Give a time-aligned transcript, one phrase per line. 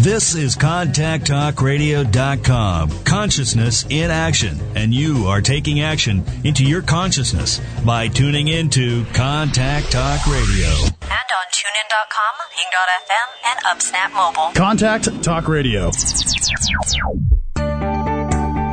[0.00, 3.04] This is ContactTalkRadio.com.
[3.04, 4.58] Consciousness in action.
[4.74, 10.68] And you are taking action into your consciousness by tuning into Contact Talk Radio.
[10.68, 14.52] And on TuneIn.com, Ping.fm, and UpSnap Mobile.
[14.54, 15.90] Contact Talk Radio.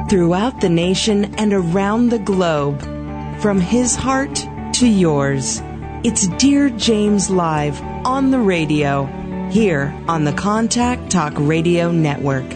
[0.08, 2.82] Throughout the nation and around the globe,
[3.42, 5.62] from his heart to yours,
[6.06, 9.10] it's Dear James Live on the radio
[9.52, 12.48] here on the Contact Talk Radio Network,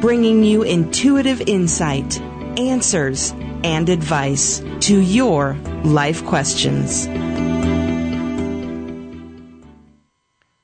[0.00, 2.20] bringing you intuitive insight,
[2.58, 3.32] answers,
[3.62, 7.06] and advice to your life questions.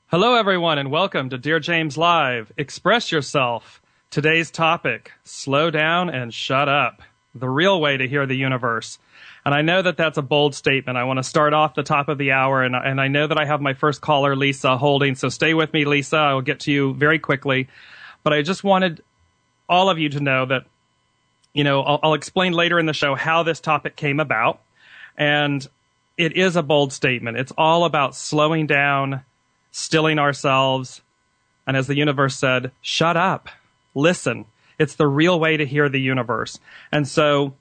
[0.07, 2.51] Hello, everyone, and welcome to Dear James Live.
[2.57, 3.79] Express yourself.
[4.09, 7.03] Today's topic slow down and shut up.
[7.35, 8.97] The real way to hear the universe.
[9.49, 10.95] And I know that that's a bold statement.
[10.95, 13.39] I want to start off the top of the hour, and, and I know that
[13.39, 15.15] I have my first caller, Lisa, holding.
[15.15, 16.17] So stay with me, Lisa.
[16.17, 17.67] I will get to you very quickly.
[18.21, 19.01] But I just wanted
[19.67, 20.65] all of you to know that,
[21.51, 24.61] you know, I'll, I'll explain later in the show how this topic came about.
[25.17, 25.67] And
[26.15, 27.35] it is a bold statement.
[27.37, 29.21] It's all about slowing down,
[29.71, 31.01] stilling ourselves,
[31.65, 33.49] and as the universe said, shut up,
[33.95, 34.45] listen.
[34.77, 36.59] It's the real way to hear the universe.
[36.91, 37.55] And so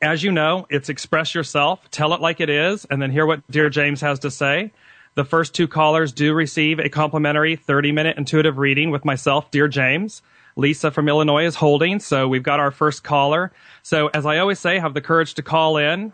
[0.00, 3.48] as you know, it's express yourself, tell it like it is, and then hear what
[3.50, 4.72] Dear James has to say.
[5.14, 9.68] The first two callers do receive a complimentary 30 minute intuitive reading with myself, Dear
[9.68, 10.22] James.
[10.54, 13.52] Lisa from Illinois is holding, so we've got our first caller.
[13.82, 16.12] So, as I always say, have the courage to call in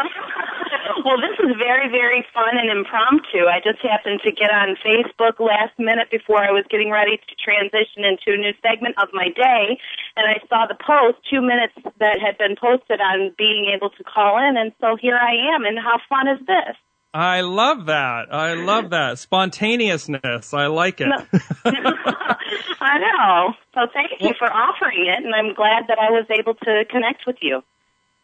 [1.08, 3.48] Well, this is very, very fun and impromptu.
[3.48, 7.32] I just happened to get on Facebook last minute before I was getting ready to
[7.40, 9.80] transition into a new segment of my day,
[10.20, 14.04] and I saw the post two minutes that had been posted on being able to
[14.04, 15.64] call in, and so here I am.
[15.64, 16.76] And how fun is this?
[17.14, 18.28] I love that.
[18.28, 20.52] I love that spontaneousness.
[20.52, 21.08] I like it.
[22.84, 23.54] I know.
[23.72, 27.24] So thank you for offering it, and I'm glad that I was able to connect
[27.26, 27.62] with you.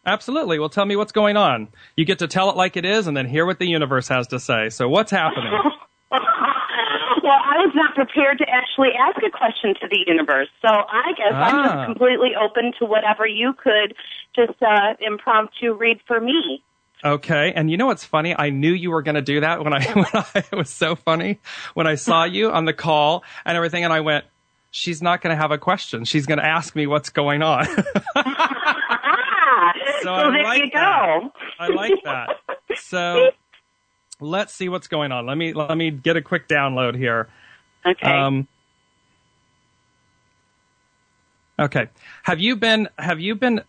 [0.06, 0.58] Absolutely.
[0.58, 1.68] Well, tell me what's going on.
[1.96, 4.26] You get to tell it like it is and then hear what the universe has
[4.28, 4.68] to say.
[4.68, 5.52] So, what's happening?
[6.10, 10.48] well, I was not prepared to actually ask a question to the universe.
[10.60, 11.42] So, I guess ah.
[11.42, 13.94] I'm just completely open to whatever you could
[14.36, 16.62] just uh, impromptu read for me.
[17.04, 18.34] Okay, and you know what's funny?
[18.36, 20.44] I knew you were going to do that when I, when I.
[20.50, 21.38] It was so funny
[21.74, 24.24] when I saw you on the call and everything, and I went,
[24.70, 26.04] "She's not going to have a question.
[26.06, 27.66] She's going to ask me what's going on."
[30.02, 30.78] So, there like you go.
[30.78, 31.32] That.
[31.58, 32.28] I like that.
[32.76, 33.30] So
[34.20, 35.26] let's see what's going on.
[35.26, 37.28] Let me let me get a quick download here.
[37.86, 38.06] Okay.
[38.06, 38.48] Um,
[41.58, 41.88] okay.
[42.22, 43.62] Have you been have you been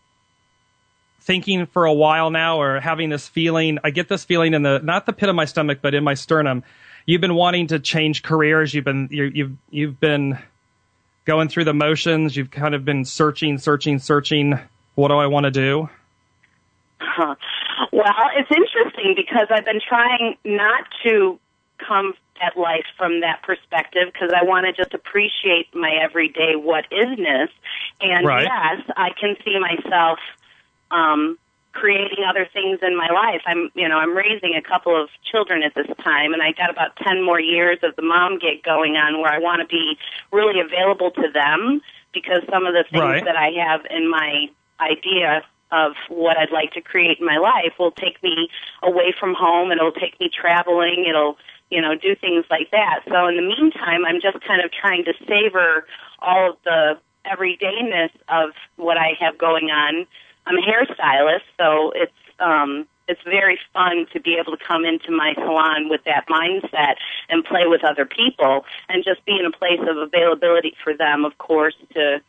[1.21, 4.79] thinking for a while now or having this feeling I get this feeling in the
[4.79, 6.63] not the pit of my stomach but in my sternum.
[7.07, 10.37] You've been wanting to change careers, you've been you you've you've been
[11.25, 14.59] going through the motions, you've kind of been searching, searching, searching
[14.93, 15.89] what do I want to do?
[16.99, 17.35] Huh.
[17.91, 21.39] Well, it's interesting because I've been trying not to
[21.77, 26.85] come at life from that perspective because I want to just appreciate my everyday what
[26.91, 27.49] isness.
[28.01, 28.43] And right.
[28.43, 30.19] yes, I can see myself
[30.91, 31.37] um,
[31.71, 33.41] creating other things in my life.
[33.45, 36.69] I'm, you know, I'm raising a couple of children at this time, and I got
[36.69, 39.97] about ten more years of the mom gig going on where I want to be
[40.31, 41.81] really available to them
[42.13, 43.25] because some of the things right.
[43.25, 44.47] that I have in my
[44.79, 48.49] idea of what I'd like to create in my life will take me
[48.83, 49.71] away from home.
[49.71, 51.05] It'll take me traveling.
[51.09, 51.37] It'll,
[51.69, 53.01] you know, do things like that.
[53.09, 55.85] So in the meantime, I'm just kind of trying to savor
[56.19, 60.05] all of the everydayness of what I have going on.
[60.45, 65.11] I'm a hairstylist, so it's um it's very fun to be able to come into
[65.11, 66.95] my salon with that mindset
[67.29, 71.23] and play with other people and just be in a place of availability for them,
[71.23, 72.19] of course, to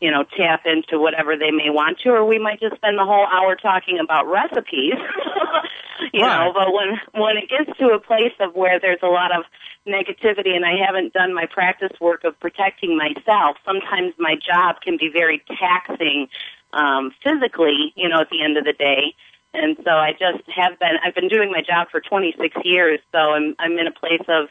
[0.00, 3.04] you know, tap into whatever they may want to, or we might just spend the
[3.04, 4.92] whole hour talking about recipes.
[6.12, 6.44] you right.
[6.44, 9.44] know, but when when it gets to a place of where there's a lot of
[9.86, 14.96] negativity and I haven't done my practice work of protecting myself, sometimes my job can
[14.98, 16.28] be very taxing
[16.72, 19.14] um physically, you know, at the end of the day.
[19.54, 23.18] And so I just have been, I've been doing my job for 26 years, so
[23.18, 24.48] I'm, I'm in a place of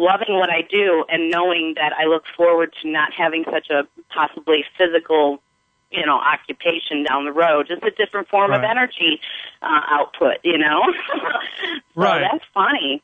[0.00, 3.86] loving what I do and knowing that I look forward to not having such a
[4.12, 5.42] possibly physical,
[5.90, 7.68] you know, occupation down the road.
[7.68, 9.20] Just a different form of energy
[9.62, 10.80] uh, output, you know.
[11.62, 12.20] so Right.
[12.20, 13.02] that's funny.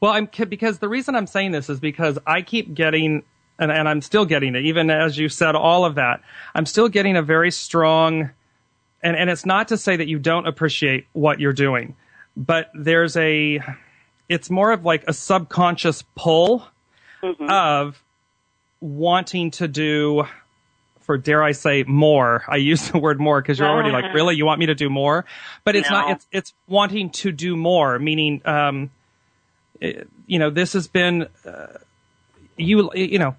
[0.00, 3.22] Well, I'm because the reason I'm saying this is because I keep getting,
[3.58, 6.20] and, and I'm still getting it, even as you said all of that,
[6.54, 8.30] I'm still getting a very strong,
[9.02, 11.96] and, and it's not to say that you don't appreciate what you're doing,
[12.36, 13.60] but there's a,
[14.28, 16.66] it's more of like a subconscious pull
[17.48, 18.02] of
[18.80, 20.24] wanting to do,
[21.00, 22.44] for dare I say more.
[22.48, 24.90] I use the word more because you're already like, really, you want me to do
[24.90, 25.24] more?
[25.64, 26.10] But it's not.
[26.12, 28.90] It's it's wanting to do more, meaning, um,
[29.80, 31.78] eh, you know, this has been, uh,
[32.56, 33.34] you you know,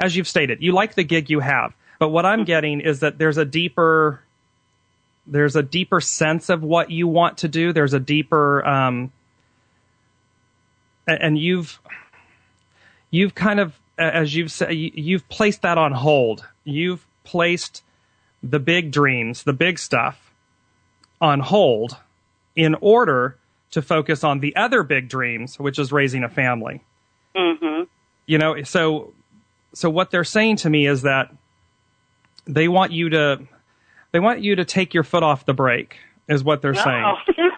[0.00, 3.18] as you've stated, you like the gig you have, but what I'm getting is that
[3.18, 4.22] there's a deeper.
[5.30, 7.74] There's a deeper sense of what you want to do.
[7.74, 9.12] There's a deeper, um,
[11.08, 11.80] and you've
[13.10, 17.82] you've kind of as you've said you- you've placed that on hold you've placed
[18.42, 20.32] the big dreams the big stuff
[21.20, 21.96] on hold
[22.54, 23.36] in order
[23.70, 26.82] to focus on the other big dreams which is raising a family
[27.36, 27.84] Mm-hmm.
[28.26, 29.12] you know so
[29.74, 31.32] so what they're saying to me is that
[32.46, 33.40] they want you to
[34.12, 37.16] they want you to take your foot off the brake is what they're saying Oh.
[37.28, 37.57] I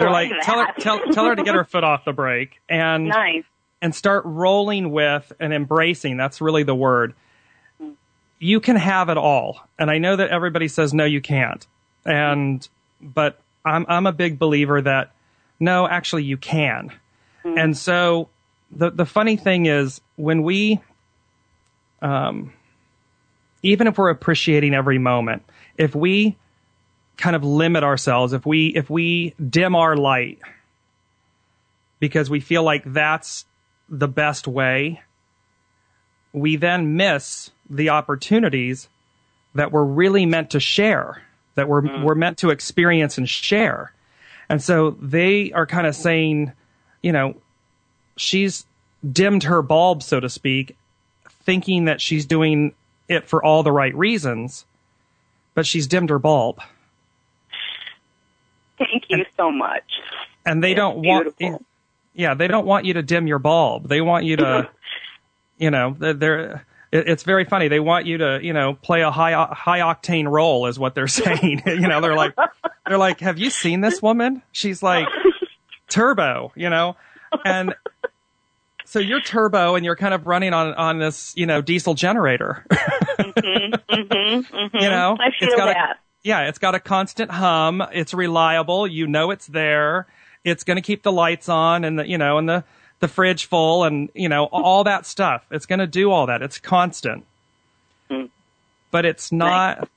[0.00, 3.04] they're like tell her tell, tell her to get her foot off the brake and
[3.08, 3.44] nice.
[3.80, 6.16] and start rolling with and embracing.
[6.16, 7.14] That's really the word.
[8.38, 11.66] You can have it all and i know that everybody says no you can't.
[12.04, 12.66] And
[13.00, 15.12] but i'm i'm a big believer that
[15.60, 16.92] no actually you can.
[17.44, 18.28] And so
[18.70, 20.80] the the funny thing is when we
[22.02, 22.52] um
[23.62, 25.42] even if we're appreciating every moment
[25.76, 26.36] if we
[27.20, 30.38] kind of limit ourselves if we if we dim our light
[32.00, 33.44] because we feel like that's
[33.88, 35.02] the best way,
[36.32, 38.88] we then miss the opportunities
[39.54, 41.22] that we're really meant to share,
[41.54, 42.04] that we're, mm.
[42.04, 43.92] we're meant to experience and share.
[44.48, 46.52] And so they are kind of saying,
[47.02, 47.36] you know,
[48.16, 48.64] she's
[49.08, 50.76] dimmed her bulb, so to speak,
[51.44, 52.74] thinking that she's doing
[53.08, 54.64] it for all the right reasons,
[55.54, 56.60] but she's dimmed her bulb.
[58.80, 59.84] Thank you so much.
[60.44, 61.64] and they It's don't want
[62.14, 63.88] yeah they don't want you to dim your bulb.
[63.88, 64.68] They want you to
[65.58, 67.68] you know they're, they're it's very funny.
[67.68, 71.06] They want you to you know play a high high octane role is what they're
[71.22, 71.62] saying.
[71.66, 72.34] You know they're like
[72.86, 74.42] they're like have you seen this woman?
[74.52, 75.06] She's like
[75.88, 76.96] turbo you know?
[77.44, 77.74] And
[78.84, 82.64] so you're turbo and you're kind of running on on this you know diesel generator.
[83.20, 84.76] Mm-hmm, mm-hmm, mm-hmm.
[84.76, 85.16] You know?
[85.20, 85.98] I feel got a- that.
[86.22, 87.82] Yeah, it's got a constant hum.
[87.92, 88.86] It's reliable.
[88.86, 90.06] You know it's there.
[90.44, 92.64] It's going to keep the lights on and the, you know, and the,
[93.00, 95.44] the fridge full and, you know, all that stuff.
[95.50, 96.42] It's going to do all that.
[96.42, 97.24] It's constant.
[98.10, 98.26] Hmm.
[98.90, 99.88] But it's not,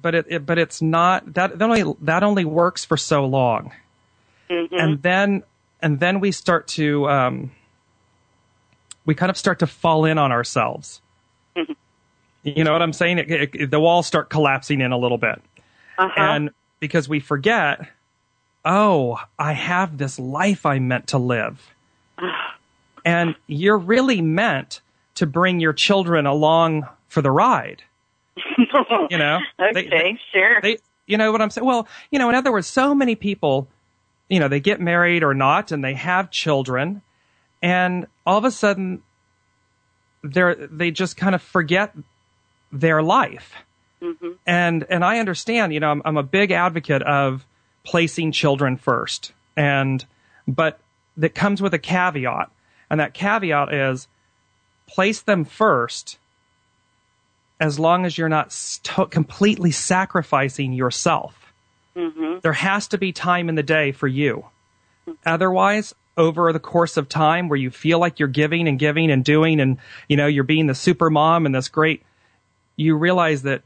[0.00, 3.72] but it, it, but it's not that, that only, that only works for so long.
[4.50, 4.74] Mm-hmm.
[4.74, 5.42] And then,
[5.80, 7.50] and then we start to, um,
[9.04, 11.00] we kind of start to fall in on ourselves.
[11.56, 11.72] Mm-hmm.
[12.42, 13.18] You know what I'm saying?
[13.18, 15.40] It, it, it- the walls start collapsing in a little bit.
[15.98, 16.12] Uh-huh.
[16.16, 16.50] And
[16.80, 17.80] because we forget,
[18.64, 21.60] oh, I have this life I'm meant to live.
[23.04, 24.80] and you're really meant
[25.16, 27.82] to bring your children along for the ride.
[29.10, 29.38] You know?
[29.58, 30.60] They- okay, they- sure.
[30.62, 31.66] they you know what I'm saying?
[31.66, 33.66] Well, you know, in other words, so many people,
[34.28, 37.00] you know, they get married or not and they have children
[37.62, 39.02] and all of a sudden
[40.22, 41.94] they're they just kind of forget
[42.72, 43.54] their life.
[44.02, 44.32] Mm-hmm.
[44.46, 47.44] And and I understand, you know, I'm, I'm a big advocate of
[47.84, 49.32] placing children first.
[49.56, 50.04] And
[50.46, 50.78] but
[51.16, 52.50] that comes with a caveat.
[52.90, 54.08] And that caveat is
[54.86, 56.18] place them first
[57.60, 61.52] as long as you're not st- completely sacrificing yourself.
[61.96, 62.38] Mm-hmm.
[62.40, 64.46] There has to be time in the day for you.
[65.26, 69.24] Otherwise, over the course of time where you feel like you're giving and giving and
[69.24, 72.02] doing and you know you're being the super mom and this great
[72.78, 73.60] you realize that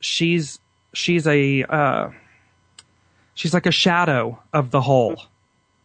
[0.00, 0.58] she's
[0.94, 2.10] she's a uh,
[3.34, 5.22] she's like a shadow of the whole.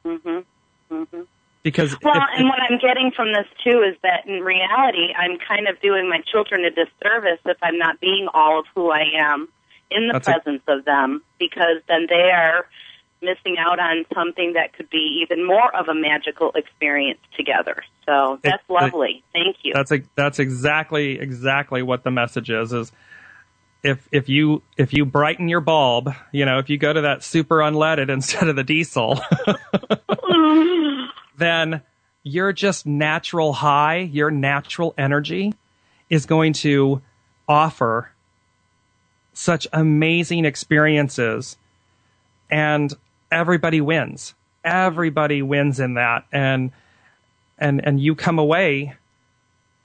[0.06, 0.44] Mhm
[0.92, 1.28] mhm
[1.64, 5.38] because Well, if- and what I'm getting from this too is that in reality, I'm
[5.38, 9.04] kind of doing my children a disservice if I'm not being all of who I
[9.18, 9.50] am
[9.92, 12.66] in the That's a- presence of them, because then they are
[13.22, 17.84] missing out on something that could be even more of a magical experience together.
[18.06, 19.24] So that's it- lovely.
[19.34, 19.74] Thank you.
[19.74, 22.74] That's a, that's exactly exactly what the message is.
[22.74, 22.92] Is
[23.84, 27.24] if if you if you brighten your bulb, you know, if you go to that
[27.24, 29.20] super unleaded instead of the diesel,
[31.38, 31.82] then
[32.24, 35.54] your just natural high, your natural energy
[36.10, 37.02] is going to
[37.48, 38.12] offer
[39.34, 41.58] such amazing experiences
[42.50, 42.94] and
[43.32, 44.34] everybody wins.
[44.64, 46.72] Everybody wins in that and
[47.58, 48.96] and and you come away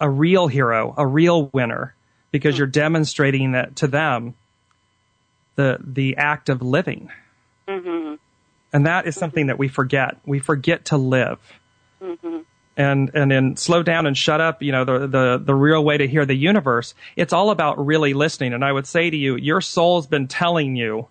[0.00, 1.94] a real hero, a real winner
[2.32, 4.34] because you're demonstrating that to them
[5.54, 7.10] the the act of living.
[7.68, 8.18] Mhm.
[8.72, 10.16] And that is something that we forget.
[10.24, 11.38] We forget to live.
[12.74, 15.98] And and in slow down and shut up, you know, the, the the real way
[15.98, 18.54] to hear the universe, it's all about really listening.
[18.54, 21.06] And I would say to you, your soul's been telling you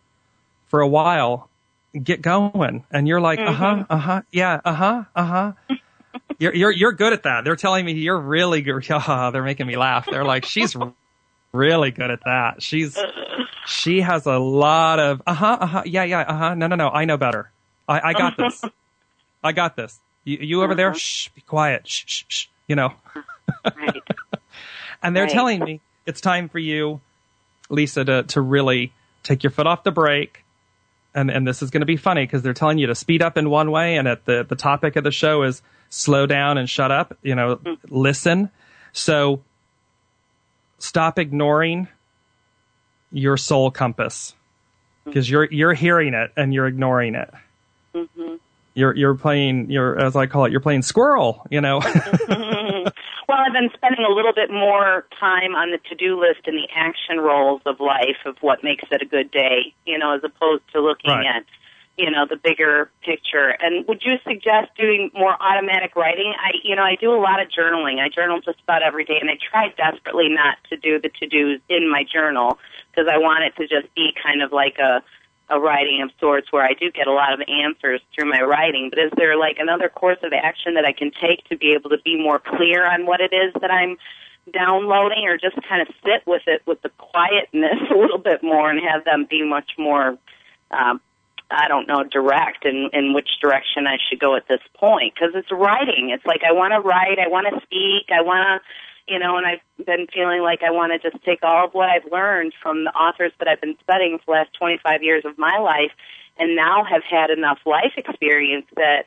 [0.69, 1.50] for a while,
[1.93, 2.85] get going.
[2.91, 5.53] And you're like, uh-huh, uh-huh, yeah, uh-huh, uh-huh.
[6.39, 7.43] You're you're you're good at that.
[7.43, 8.83] They're telling me you're really good.
[8.87, 10.07] they're making me laugh.
[10.09, 10.75] They're like, she's
[11.53, 12.61] really good at that.
[12.63, 12.97] She's
[13.67, 16.75] she has a lot of uh huh uh huh yeah yeah uh huh no no
[16.75, 17.51] no I know better.
[17.87, 18.63] I I got this.
[19.43, 19.99] I got this.
[20.23, 20.93] You, you over there?
[20.93, 21.87] Shh, be quiet.
[21.87, 22.45] Shh, shh, shh.
[22.67, 22.93] You know.
[23.65, 23.95] Right.
[25.03, 25.31] And they're Right.
[25.33, 27.01] telling me it's time for you,
[27.69, 28.93] Lisa, to to really
[29.23, 30.40] take your foot off the brake.
[31.13, 33.37] And and this is going to be funny because they're telling you to speed up
[33.37, 36.69] in one way, and at the the topic of the show is slow down and
[36.69, 37.17] shut up.
[37.21, 37.73] You know, hmm.
[37.89, 38.49] listen.
[38.93, 39.41] So
[40.79, 41.87] stop ignoring
[43.11, 44.33] your soul compass
[45.03, 45.09] hmm.
[45.09, 47.29] because you're you're hearing it and you're ignoring it.
[47.93, 48.35] Mm-hmm.
[48.73, 51.45] You're you're playing you're as I call it you're playing squirrel.
[51.49, 51.81] You know.
[53.31, 56.67] Well, I've been spending a little bit more time on the to-do list and the
[56.75, 60.63] action roles of life of what makes it a good day, you know, as opposed
[60.73, 61.37] to looking Right.
[61.37, 61.45] at,
[61.97, 63.55] you know, the bigger picture.
[63.61, 66.33] And would you suggest doing more automatic writing?
[66.43, 68.01] I, you know, I do a lot of journaling.
[68.01, 71.61] I journal just about every day, and I try desperately not to do the to-dos
[71.69, 72.59] in my journal
[72.91, 75.01] because I want it to just be kind of like a
[75.51, 78.89] a writing of sorts where I do get a lot of answers through my writing.
[78.89, 81.89] But is there like another course of action that I can take to be able
[81.91, 83.97] to be more clear on what it is that I'm
[84.51, 88.69] downloading or just kind of sit with it with the quietness a little bit more
[88.69, 90.17] and have them be much more
[90.71, 91.01] um,
[91.51, 95.13] I don't know, direct in, in which direction I should go at this point.
[95.13, 96.11] Because it's writing.
[96.11, 98.67] It's like I want to write, I want to speak, I want to,
[99.11, 101.89] you know, and I've been feeling like I want to just take all of what
[101.89, 105.37] I've learned from the authors that I've been studying for the last 25 years of
[105.37, 105.91] my life
[106.39, 109.03] and now have had enough life experience that,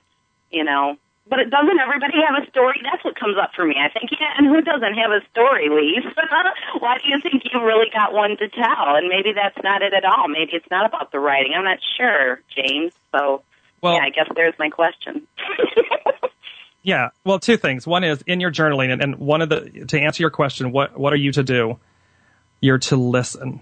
[0.50, 2.84] you know, but it doesn't everybody have a story?
[2.84, 3.76] That's what comes up for me.
[3.80, 6.04] I think, yeah, and who doesn't have a story, Lise?
[6.80, 8.92] Why do you think you really got one to tell?
[9.00, 10.28] And maybe that's not it at all.
[10.28, 11.54] Maybe it's not about the writing.
[11.56, 12.92] I'm not sure, James.
[13.16, 13.40] So,
[13.80, 15.26] Well- yeah, I guess there's my question.
[16.84, 17.08] Yeah.
[17.24, 17.86] Well, two things.
[17.86, 20.96] One is in your journaling, and, and one of the to answer your question, what
[20.96, 21.78] what are you to do?
[22.60, 23.60] You're to listen.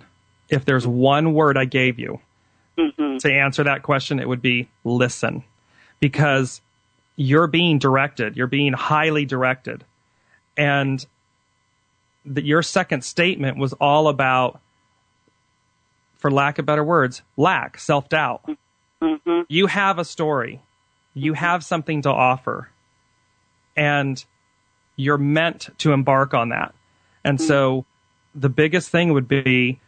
[0.50, 2.21] If there's one word I gave you
[2.76, 3.19] mm-hmm.
[3.19, 5.45] to answer that question, it would be listen,
[6.00, 6.61] because
[7.14, 8.37] you're being directed.
[8.37, 9.85] You're being highly directed,
[10.57, 11.05] and
[12.25, 14.61] the, your second statement was all about,
[16.17, 18.43] for lack of better words, lack, self doubt.
[19.00, 19.43] Mm-hmm.
[19.49, 20.61] You have a story.
[21.14, 21.38] You mm-hmm.
[21.38, 22.69] have something to offer
[23.76, 24.25] and
[24.97, 26.75] you're meant to embark on that.
[27.25, 27.85] And so
[28.35, 29.81] the biggest thing would be,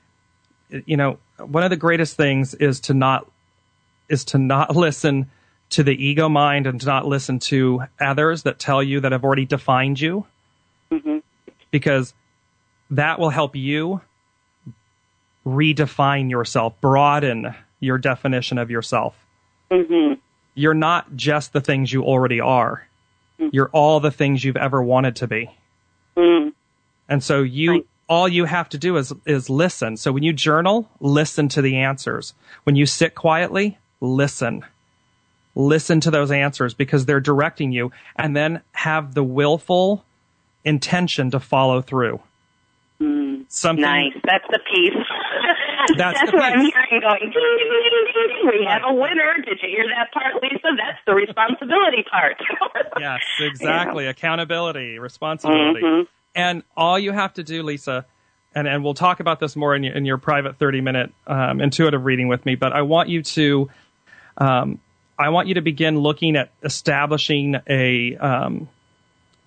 [0.86, 3.30] you know, one of the greatest things is to not,
[4.08, 5.30] is to not listen
[5.70, 9.24] to the ego mind and to not listen to others that tell you that have
[9.24, 10.26] already defined you.
[10.90, 11.18] Mm-hmm.
[11.70, 12.14] Because
[12.90, 14.00] that will help you
[15.44, 19.26] redefine yourself, broaden your definition of yourself.
[19.70, 20.14] Mm-hmm.
[20.54, 22.86] You're not just the things you already are.
[23.40, 23.50] Mm.
[23.52, 25.50] You're all the things you've ever wanted to be.
[26.16, 26.52] Mm.
[27.08, 27.86] And so you Right.
[28.08, 29.96] all you have to do is is listen.
[29.96, 32.34] So when you journal, listen to the answers.
[32.64, 34.64] When you sit quietly, listen.
[35.56, 40.04] Listen to those answers because they're directing you and then have the willful
[40.64, 42.20] intention to follow through.
[43.00, 43.44] Mm.
[43.48, 44.12] Something nice.
[44.24, 45.06] That's the piece.
[45.96, 48.60] That's That's what I'm hearing going, ding, ding, ding, ding, ding.
[48.60, 49.36] we have a winner.
[49.44, 50.68] Did you hear that part, Lisa?
[50.76, 52.36] That's the responsibility part.
[53.00, 54.06] Yes, exactly.
[54.06, 56.08] Accountability, responsibility.
[56.34, 58.06] And all you have to do, Lisa,
[58.54, 61.60] and, and we'll talk about this more in your, in your private 30 minute um,
[61.60, 63.68] intuitive reading with me, but I want you to,
[64.38, 64.78] um,
[65.18, 68.68] I want you to begin looking at establishing a, um,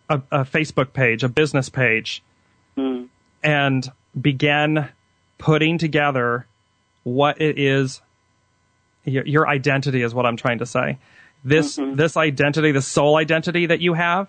[0.09, 2.21] a, a Facebook page, a business page,
[3.43, 4.89] and begin
[5.37, 6.45] putting together
[7.03, 8.01] what it is
[9.05, 10.97] your, your identity is what I'm trying to say.
[11.43, 14.27] This this identity, the soul identity that you have,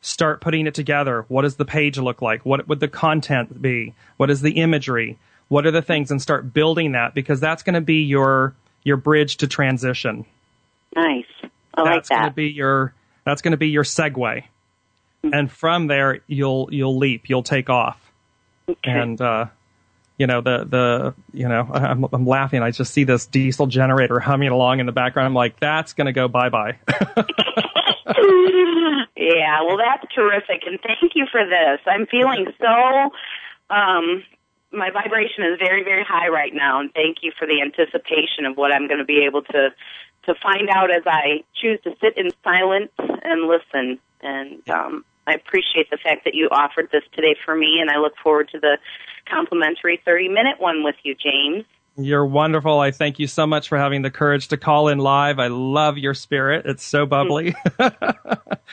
[0.00, 1.26] start putting it together.
[1.28, 2.46] What does the page look like?
[2.46, 3.94] What would the content be?
[4.16, 5.18] What is the imagery?
[5.48, 8.54] what are the things and start building that because that's going to be your
[8.84, 10.24] your bridge to transition.
[10.94, 11.24] Nice.
[11.74, 14.44] I that's like going to be your that's going to be your segue.
[15.22, 18.00] And from there you'll you'll leap, you'll take off.
[18.68, 18.78] Okay.
[18.84, 19.46] And uh
[20.18, 22.62] you know the the you know I'm I'm laughing.
[22.62, 25.26] I just see this diesel generator humming along in the background.
[25.26, 26.78] I'm like that's going to go bye-bye.
[29.16, 31.80] yeah, well, that's terrific, and thank you for this.
[31.86, 33.10] I'm feeling so.
[33.74, 34.24] Um,
[34.70, 38.56] my vibration is very, very high right now, and thank you for the anticipation of
[38.56, 39.70] what I'm going to be able to
[40.26, 43.98] to find out as I choose to sit in silence and listen.
[44.20, 47.98] And um, I appreciate the fact that you offered this today for me, and I
[47.98, 48.78] look forward to the
[49.30, 51.64] complimentary 30 minute one with you, James.
[52.00, 52.78] You're wonderful.
[52.78, 55.40] I thank you so much for having the courage to call in live.
[55.40, 56.64] I love your spirit.
[56.64, 57.56] It's so bubbly.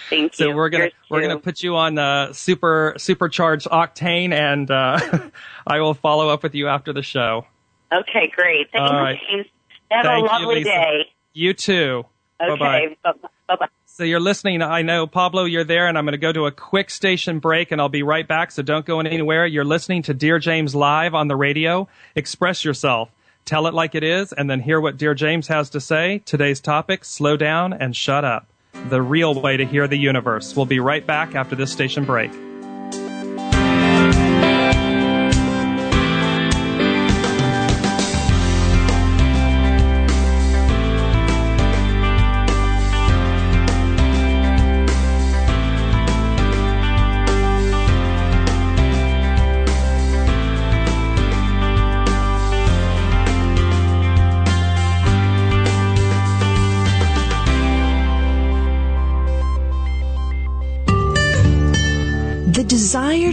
[0.09, 0.29] Thank you.
[0.33, 1.27] so we're gonna Yours we're too.
[1.29, 5.00] gonna put you on uh, super supercharged octane, and uh,
[5.67, 7.47] I will follow up with you after the show.
[7.91, 8.67] Okay, great.
[8.71, 9.19] Thank All you, right.
[9.27, 9.47] James.
[9.89, 10.69] Have Thank a lovely Lisa.
[10.69, 11.05] day.
[11.33, 12.03] You too.
[12.39, 12.95] Okay.
[13.03, 13.15] Bye
[13.47, 13.67] bye.
[13.97, 14.61] So you're listening.
[14.61, 17.71] I know Pablo, you're there, and I'm going to go to a quick station break,
[17.71, 18.51] and I'll be right back.
[18.51, 19.45] So don't go anywhere.
[19.45, 21.87] You're listening to Dear James live on the radio.
[22.13, 23.09] Express yourself.
[23.45, 26.21] Tell it like it is, and then hear what Dear James has to say.
[26.25, 28.47] Today's topic: slow down and shut up.
[28.89, 30.57] The real way to hear the universe.
[30.57, 32.33] We'll be right back after this station break.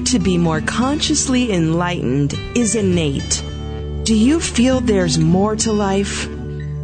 [0.06, 3.42] To be more consciously enlightened is innate.
[4.04, 6.28] Do you feel there's more to life?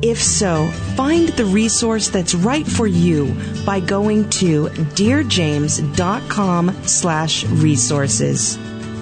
[0.01, 3.35] If so, find the resource that's right for you
[3.67, 8.57] by going to dearjames.com slash resources.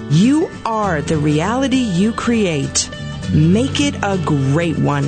[0.09, 2.89] You are the reality you create.
[3.31, 5.05] Make it a great one.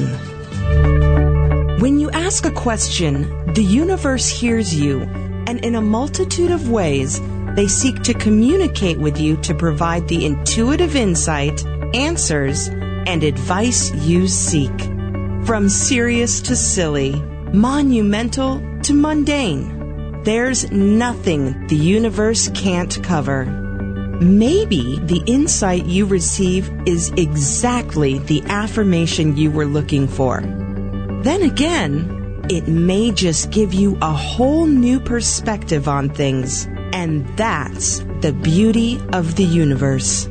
[1.79, 5.01] When you ask a question, the universe hears you,
[5.47, 7.19] and in a multitude of ways,
[7.59, 14.29] they seek to communicate with you to provide the intuitive insight, answers, and advice you
[14.29, 14.71] seek.
[15.43, 23.43] From serious to silly, monumental to mundane, there's nothing the universe can't cover.
[24.21, 30.39] Maybe the insight you receive is exactly the affirmation you were looking for.
[31.23, 36.65] Then again, it may just give you a whole new perspective on things.
[36.93, 40.27] And that's the beauty of the universe.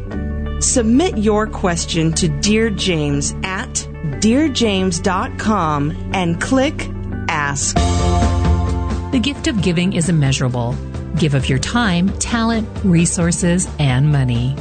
[0.60, 3.68] Submit your question to Dear James at
[4.20, 6.90] dearjames.com and click
[7.28, 7.76] Ask.
[9.12, 10.74] The gift of giving is immeasurable.
[11.16, 14.56] Give of your time, talent, resources, and money.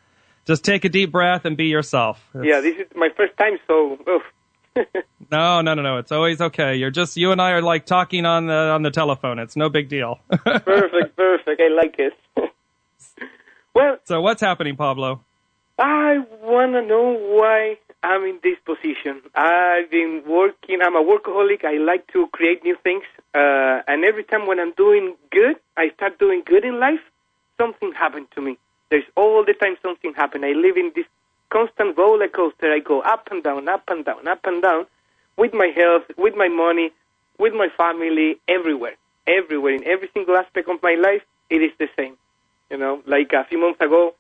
[0.47, 2.23] just take a deep breath and be yourself.
[2.35, 3.99] It's- Yeah, this is my first time, so.
[5.31, 5.99] No, no, no, no.
[5.99, 6.77] It's always okay.
[6.77, 9.39] You're just you and I are like talking on the on the telephone.
[9.39, 10.19] It's no big deal.
[10.31, 11.61] perfect, perfect.
[11.61, 12.13] I like it.
[13.75, 15.21] well, so what's happening, Pablo?
[15.79, 19.23] I want to know why I'm in this position.
[19.35, 20.81] I've been working.
[20.83, 21.65] I'm a workaholic.
[21.65, 25.91] I like to create new things, uh, and every time when I'm doing good, I
[25.97, 27.01] start doing good in life.
[27.59, 28.59] Something happened to me.
[28.93, 30.45] There's all the time something happened.
[30.45, 31.07] I live in this
[31.49, 32.71] constant roller coaster.
[32.71, 34.85] I go up and down, up and down, up and down.
[35.37, 36.93] with my health, with my money,
[37.39, 41.89] with my family, everywhere, everywhere, in every single aspect of my life, it is the
[41.97, 42.17] same.
[42.71, 44.15] You know, like a few months ago,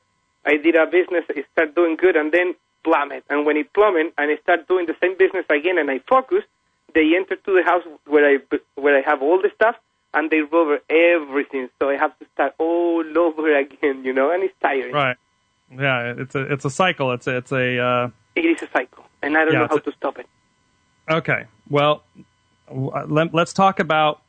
[0.44, 2.54] I did a business, it started doing good, and then
[2.84, 3.24] plummet.
[3.30, 6.44] And when it plummeted, and I start doing the same business again, and I focus,
[6.94, 8.38] they enter to the house where I
[8.74, 9.76] where I have all the stuff,
[10.14, 11.68] and they rob everything.
[11.80, 14.92] So I have to start all over again, you know, and it's tiring.
[14.92, 15.16] Right.
[15.70, 17.12] Yeah, it's a it's a cycle.
[17.12, 17.78] It's a, it's a.
[17.78, 20.26] Uh, it is a cycle, and I don't Yeah, know how a- to stop it.
[21.10, 21.44] Okay.
[21.70, 22.02] Well,
[22.70, 24.20] let, let's talk about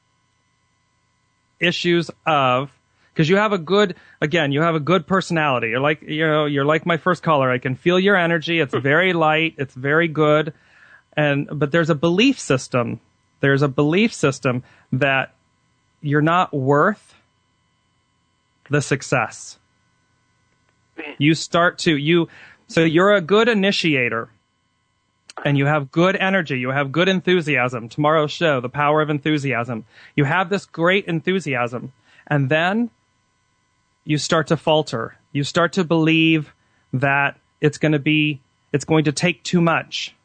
[1.60, 2.72] issues of
[3.14, 6.46] because you have a good again you have a good personality you're like you know
[6.46, 10.10] you're like my first caller i can feel your energy it's very light it's very
[10.10, 10.54] good
[11.16, 13.00] and but there's a belief system
[13.40, 15.34] there's a belief system that
[16.04, 17.16] you're not worth
[18.70, 19.58] the success
[21.18, 22.28] you start to you
[22.68, 24.30] so you're a good initiator
[25.44, 27.90] and you have good energy, you have good enthusiasm.
[27.90, 29.86] Tomorrow's show, The Power of Enthusiasm.
[30.16, 31.92] You have this great enthusiasm,
[32.28, 32.90] and then
[34.06, 35.16] you start to falter.
[35.32, 36.54] You start to believe
[36.94, 40.16] that it's going to be, it's going to take too much.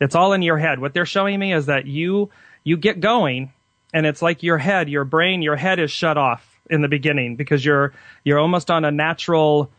[0.00, 0.80] It's all in your head.
[0.80, 2.30] What they're showing me is that you,
[2.64, 3.52] you get going,
[3.92, 7.36] and it's like your head, your brain, your head is shut off in the beginning
[7.36, 7.92] because you're,
[8.24, 9.70] you're almost on a natural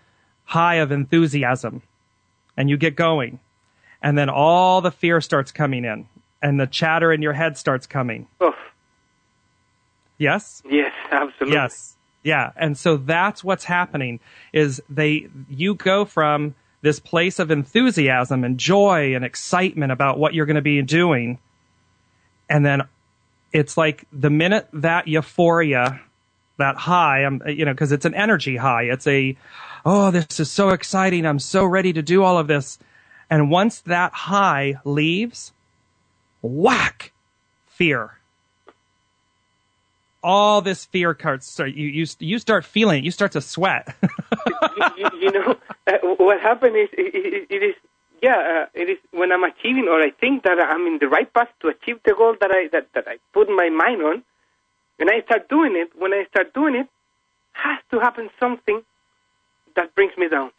[0.44, 1.82] high of enthusiasm,
[2.56, 3.40] and you get going.
[4.02, 6.08] And then all the fear starts coming in
[6.42, 8.28] and the chatter in your head starts coming.
[8.42, 8.54] Oh,
[10.18, 10.62] yes?
[10.70, 11.56] Yes, absolutely.
[11.56, 11.96] yes.
[12.22, 12.52] Yeah.
[12.56, 14.20] And so that's what's happening
[14.52, 20.34] is they you go from this place of enthusiasm and joy and excitement about what
[20.34, 21.40] you're going to be doing
[22.50, 22.82] and then
[23.54, 26.02] it's like the minute that euphoria
[26.58, 28.84] that high i'm you know because it's an energy high.
[28.84, 29.38] It's a
[29.86, 31.26] oh this is so exciting.
[31.26, 32.80] I'm so ready to do all of this.
[33.30, 35.54] And once that high leaves
[36.42, 37.12] whack
[37.68, 38.20] fear.
[40.22, 41.48] All this fear starts.
[41.48, 43.06] start you you you start feeling it.
[43.06, 43.96] You start to sweat.
[44.76, 45.56] You, you, you know,
[45.88, 47.76] uh, what happened is it, it, it is
[48.24, 51.32] yeah, uh, it is when I'm achieving or I think that I'm in the right
[51.34, 54.24] path to achieve the goal that I that, that I put my mind on.
[54.98, 56.88] When I start doing it, when I start doing it,
[57.52, 58.82] has to happen something
[59.76, 60.52] that brings me down.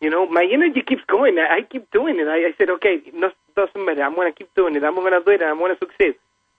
[0.00, 1.36] You know, my energy keeps going.
[1.38, 2.26] I, I keep doing it.
[2.26, 4.02] I, I said, okay, it no, doesn't matter.
[4.02, 4.82] I'm to keep doing it.
[4.82, 6.14] I'm to do it, I'm to succeed.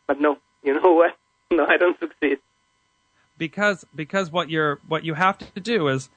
[0.07, 1.17] But no, you know what?
[1.51, 2.37] No, I don't succeed.
[3.37, 6.09] because because what you're what you have to do is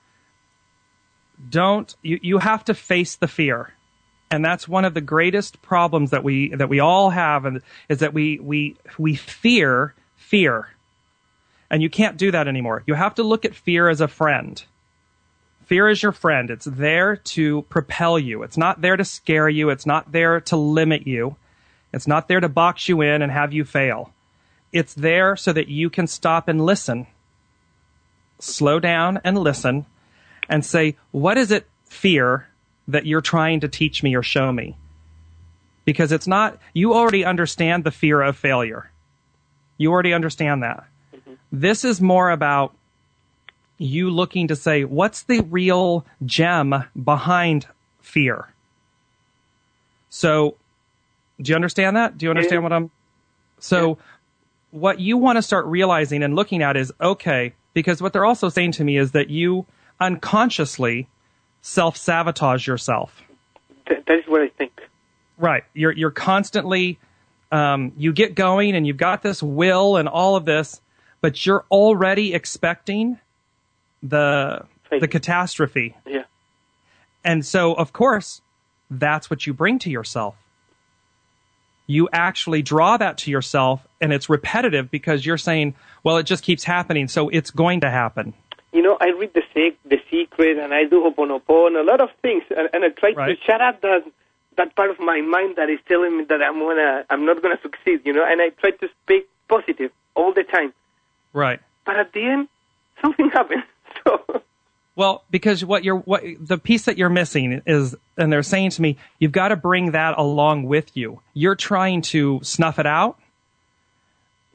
[1.48, 3.74] don't you you have to face the fear
[4.30, 7.98] and that's one of the greatest problems that we that we all have and is
[7.98, 10.68] that we we we fear fear.
[11.70, 12.82] And you can't do that anymore.
[12.86, 14.62] You have to look at fear as a friend.
[15.66, 16.50] Fear is your friend.
[16.50, 18.42] It's there to propel you.
[18.42, 19.68] It's not there to scare you.
[19.68, 21.36] It's not there to limit you.
[21.92, 24.12] It's not there to box you in and have you fail.
[24.72, 27.06] It's there so that you can stop and listen.
[28.38, 29.86] Slow down and listen
[30.48, 32.48] and say, what is it, fear,
[32.88, 34.76] that you're trying to teach me or show me?
[35.84, 38.90] Because it's not, you already understand the fear of failure.
[39.76, 40.84] You already understand that.
[41.14, 41.34] Mm-hmm.
[41.52, 42.74] This is more about
[43.78, 47.66] you looking to say, what's the real gem behind
[48.00, 48.48] fear?
[50.10, 50.56] So,
[51.40, 52.18] do you understand that?
[52.18, 52.62] Do you understand Yeah.
[52.62, 52.90] what I'm?
[53.60, 53.98] So,
[54.70, 58.48] what you want to start realizing and looking at is okay, because what they're also
[58.48, 59.66] saying to me is that you
[60.00, 61.06] unconsciously
[61.68, 63.22] self sabotage yourself.
[63.86, 64.80] Th- that is what I think.
[65.36, 65.64] Right.
[65.74, 66.98] You're you're constantly
[67.52, 70.80] um, you get going and you've got this will and all of this,
[71.20, 73.18] but you're already expecting
[74.02, 75.94] the the catastrophe.
[76.06, 76.24] Yeah.
[77.24, 78.40] And so of course,
[78.90, 80.34] that's what you bring to yourself.
[81.86, 86.44] You actually draw that to yourself and it's repetitive because you're saying, well, it just
[86.44, 88.34] keeps happening, so it's going to happen.
[88.72, 92.10] You know, I read the sec- the secret and I do Ho'oponopono, a lot of
[92.22, 93.38] things, and, and I try Right.
[93.38, 94.04] to shut up that
[94.56, 97.60] that part of my mind that is telling me that I'm gonna, I'm not gonna
[97.62, 100.72] succeed, you know, and I try to speak positive all the time.
[101.32, 101.60] Right.
[101.86, 102.48] But at the end,
[103.00, 103.62] something happens.
[104.04, 104.20] So
[104.96, 108.82] Well, because what you're what the piece that you're missing is, and they're saying to
[108.82, 111.20] me, you've got to bring that along with you.
[111.34, 113.16] You're trying to snuff it out,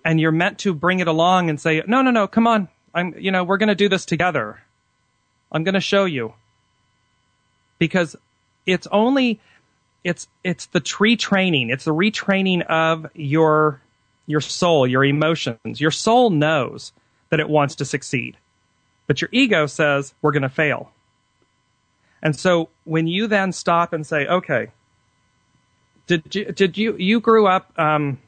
[0.04, 3.15] and you're meant to bring it along and say, no, no, no, come on, I'm,
[3.17, 4.62] you know, we're going to do this together.
[5.51, 6.34] I'm going to show you
[7.79, 8.15] because
[8.65, 9.39] it's only
[10.03, 11.69] it's it's the tree training.
[11.69, 13.82] It's the retraining of your
[14.25, 15.79] your soul, your emotions.
[15.79, 16.91] Your soul knows
[17.29, 18.38] that it wants to succeed
[19.08, 20.91] but your ego says we're going to fail.
[22.21, 24.69] And so when you then stop and say, okay,
[26.08, 27.77] did you did you you grew up?
[27.77, 28.19] Um,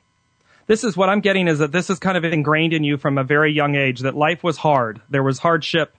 [0.68, 3.18] this is what I'm getting is that this is kind of ingrained in you from
[3.18, 5.02] a very young age that life was hard.
[5.10, 5.96] There was hardship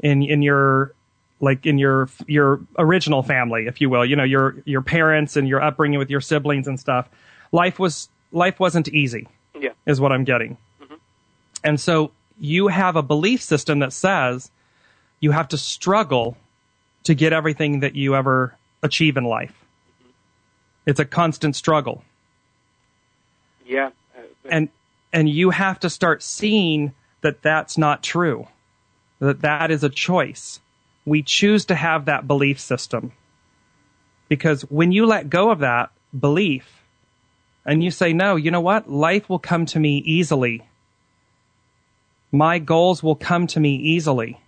[0.00, 0.92] in in your
[1.40, 4.04] like in your your original family, if you will.
[4.04, 7.08] You know your your parents and your upbringing with your siblings and stuff.
[7.52, 9.28] Life was life wasn't easy.
[9.58, 9.70] Yeah.
[9.86, 10.56] is what I'm getting.
[10.82, 10.94] Mm-hmm.
[11.62, 14.50] And so you have a belief system that says
[15.20, 16.36] you have to struggle
[17.04, 19.54] to get everything that you ever achieve in life.
[20.02, 20.10] Mm-hmm.
[20.86, 22.02] It's a constant struggle.
[23.64, 23.90] Yeah.
[24.44, 24.68] And
[25.12, 28.48] and you have to start seeing that that's not true.
[29.20, 30.60] That that is a choice.
[31.06, 33.12] We choose to have that belief system.
[34.28, 36.82] Because when you let go of that belief
[37.64, 38.90] and you say, no, you know what?
[38.90, 40.62] Life will come to me easily.
[42.32, 44.40] My goals will come to me easily.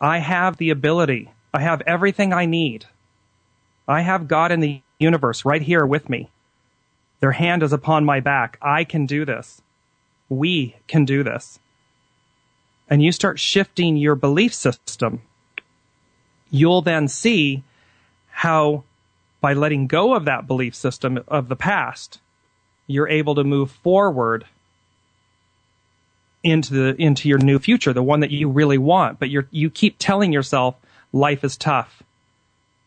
[0.00, 1.30] I have the ability.
[1.52, 2.86] I have everything I need.
[3.88, 6.30] I have God in the universe right here with me.
[7.20, 8.58] Their hand is upon my back.
[8.60, 9.60] I can do this.
[10.28, 11.58] We can do this.
[12.88, 15.22] And you start shifting your belief system.
[16.50, 17.62] You'll then see
[18.30, 18.84] how
[19.40, 22.20] by letting go of that belief system of the past,
[22.86, 24.46] you're able to move forward
[26.42, 29.18] into the into your new future, the one that you really want.
[29.18, 30.74] But you're you keep telling yourself
[31.12, 32.02] life is tough.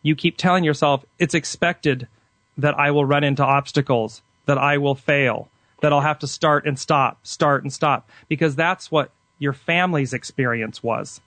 [0.02, 2.08] You keep telling yourself it's expected
[2.57, 5.49] that I will run into obstacles, that I will fail,
[5.81, 10.13] that I'll have to start and stop, start and stop, because that's what your family's
[10.13, 11.21] experience was.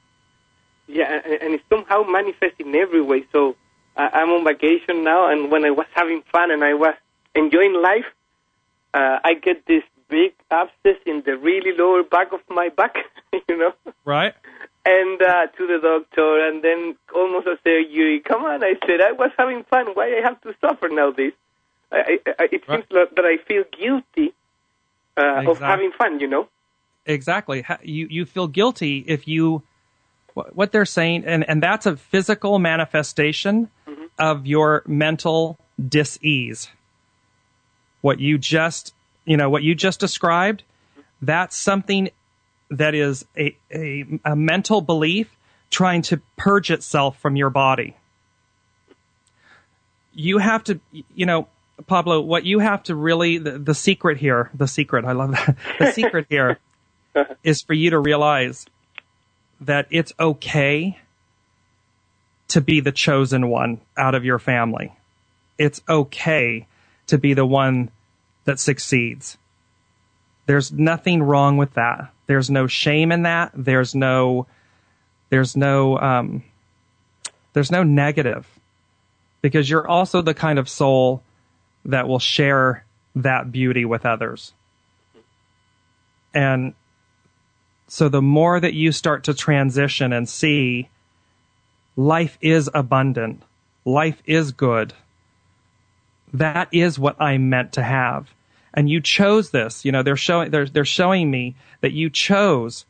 [0.87, 3.27] Yeah, and, it somehow manifests in every way.
[3.33, 3.57] So
[3.97, 6.95] I, I'm on vacation now, and when I was having fun and I was
[7.35, 8.07] enjoying life,
[8.95, 12.97] uh, I get this big abscess in the really lower back of my back,
[13.49, 13.73] you know.
[14.05, 14.35] Right?
[14.89, 19.01] And uh, to the doctor, and then almost I say, "You come on!" I said,
[19.01, 19.87] "I was having fun.
[19.95, 21.11] Why I have to suffer now?
[21.11, 21.33] This."
[21.91, 24.33] I, I, it seems that that I feel guilty
[25.17, 26.21] uh, of having fun.
[26.21, 26.49] You know.
[27.05, 27.65] Exactly.
[27.83, 29.65] You you feel guilty if you
[30.35, 33.69] what what they're saying, and and that's a physical manifestation
[34.21, 36.69] of your mental dis-ease.
[38.03, 38.95] What you just
[39.25, 40.63] you know what you just described,
[41.21, 42.11] that's something
[42.71, 45.29] that is a, a, a mental belief
[45.71, 47.97] trying to purge itself from your body.
[50.15, 50.81] You have to,
[51.15, 51.49] you know,
[51.87, 55.57] Pablo, what you have to really, the, the secret here, the secret, I love that.
[55.79, 56.59] The secret here
[57.43, 58.67] is for you to realize
[59.61, 60.99] that it's okay
[62.49, 64.93] to be the chosen one out of your family.
[65.59, 66.67] It's okay
[67.09, 67.91] to be the one
[68.45, 69.37] that succeeds.
[70.47, 72.13] There's nothing wrong with that.
[72.27, 73.53] There's no shame in that.
[73.55, 74.47] There's no,
[75.31, 76.45] there's no, um,
[77.53, 78.47] there's no negative
[79.43, 81.23] because you're also the kind of soul
[81.85, 84.53] that will share that beauty with others.
[86.35, 86.75] And
[87.89, 90.89] so the more that you start to transition and see
[91.97, 93.43] life is abundant,
[93.85, 94.93] life is good,
[96.33, 98.35] that is what I'm meant to have.
[98.77, 99.85] And you chose this.
[99.85, 102.85] You know, they're showing they're they're showing me that you chose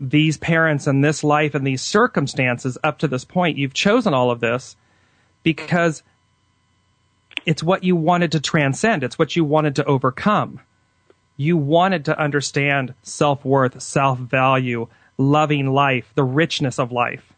[0.00, 3.58] these parents and this life and these circumstances up to this point.
[3.58, 4.74] You've chosen all of this
[5.42, 6.02] because
[7.46, 9.04] it's what you wanted to transcend.
[9.04, 10.60] It's what you wanted to overcome.
[11.36, 17.32] You wanted to understand self worth, self value, loving life, the richness of life.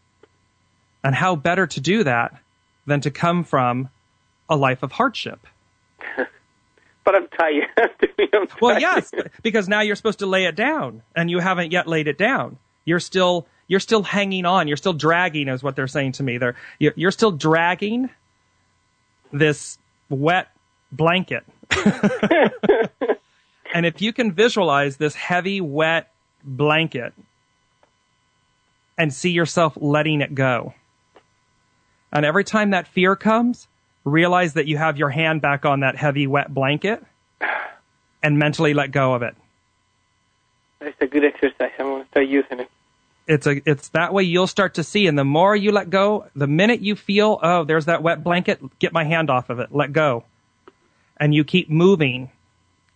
[1.03, 2.37] And how better to do that
[2.85, 3.89] than to come from
[4.49, 5.45] a life of hardship?
[7.03, 7.67] But I'm tired.
[8.33, 9.11] I'm Well, yes,
[9.41, 12.57] because now you're supposed to lay it down, and you haven't yet laid it down.
[12.85, 14.67] You're still you're still hanging on.
[14.67, 16.37] You're still dragging, is what they're saying to me.
[16.37, 18.09] They're you're, you're still dragging
[19.31, 19.77] this
[20.09, 20.49] wet
[20.91, 21.43] blanket.
[23.73, 26.11] and if you can visualize this heavy, wet
[26.43, 27.13] blanket
[28.97, 30.73] and see yourself letting it go,
[32.11, 33.67] and every time that fear comes,
[34.05, 37.03] realize that you have your hand back on that heavy, wet blanket
[38.21, 39.35] and mentally let go of it.
[40.79, 41.71] That's a good exercise.
[41.79, 42.69] I'm going to start using it.
[43.25, 46.27] It's a it's that way you'll start to see and the more you let go,
[46.35, 49.73] the minute you feel, oh, there's that wet blanket, get my hand off of it,
[49.73, 50.25] let go.
[51.15, 52.31] And you keep moving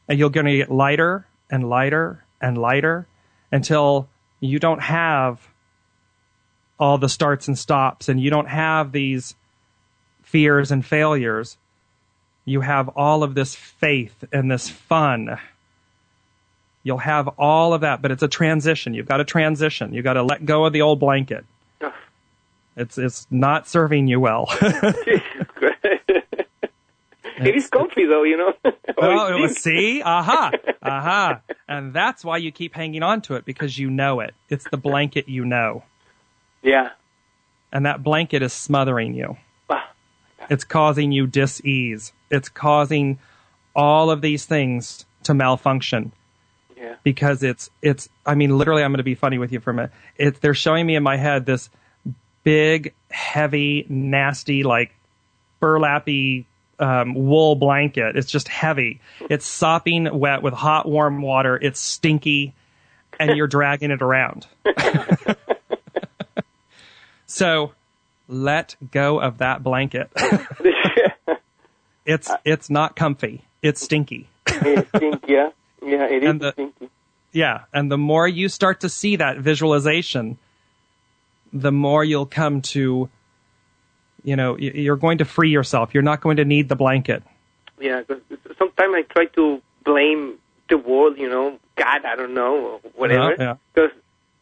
[0.10, 3.08] and you're going to get lighter and lighter and lighter
[3.54, 4.10] until
[4.42, 5.48] you don't have
[6.78, 9.34] all the starts and stops and you don't have these
[10.28, 11.58] fears and failures.
[12.46, 15.38] You have all of this faith and this fun.
[16.84, 18.94] You'll have all of that, but it's a transition.
[18.94, 19.94] You've got to transition.
[19.94, 21.46] You've got to let go of the old blanket.
[22.78, 24.50] It's it's not serving you well.
[27.40, 28.54] It is comfy though, you know.
[28.98, 33.46] Oh, it was see, aha, aha, and that's why you keep hanging on to it
[33.46, 34.34] because you know it.
[34.50, 35.84] It's the blanket you know,
[36.64, 36.92] yeah.
[37.72, 39.38] and that blanket is smothering you.
[40.50, 42.14] It's causing you dis-ease.
[42.30, 43.20] It's causing
[43.76, 46.12] all of these things to malfunction
[46.76, 46.96] yeah.
[47.04, 48.10] because it's it's.
[48.26, 49.92] I mean, literally, I'm going to be funny with you for a minute.
[50.18, 51.70] It, they're showing me in my head this
[52.44, 54.94] big, heavy, nasty, like
[55.62, 56.46] burlappy
[56.80, 58.16] um, wool blanket.
[58.16, 59.02] It's just heavy.
[59.30, 61.58] It's sopping wet with hot, warm water.
[61.58, 62.54] It's stinky,
[63.20, 64.48] and you're dragging it around.
[67.26, 67.74] so,
[68.28, 70.10] let go of that blanket.
[72.06, 73.44] it's it's not comfy.
[73.62, 74.30] It's stinky.
[74.48, 75.50] It's stinky, yeah.
[75.86, 76.90] Yeah, it is And the- stinky.
[77.34, 80.38] Yeah, and the more you start to see that visualization,
[81.54, 83.10] the more you'll come to,
[84.24, 85.94] you know, you're going to free yourself.
[85.94, 87.22] You're not going to need the blanket.
[87.80, 88.24] Yeah, because
[88.58, 90.36] sometimes I try to blame
[90.70, 93.34] the world, you know, God, I don't know, or whatever.
[93.34, 93.88] Uh-huh, yeah, yeah.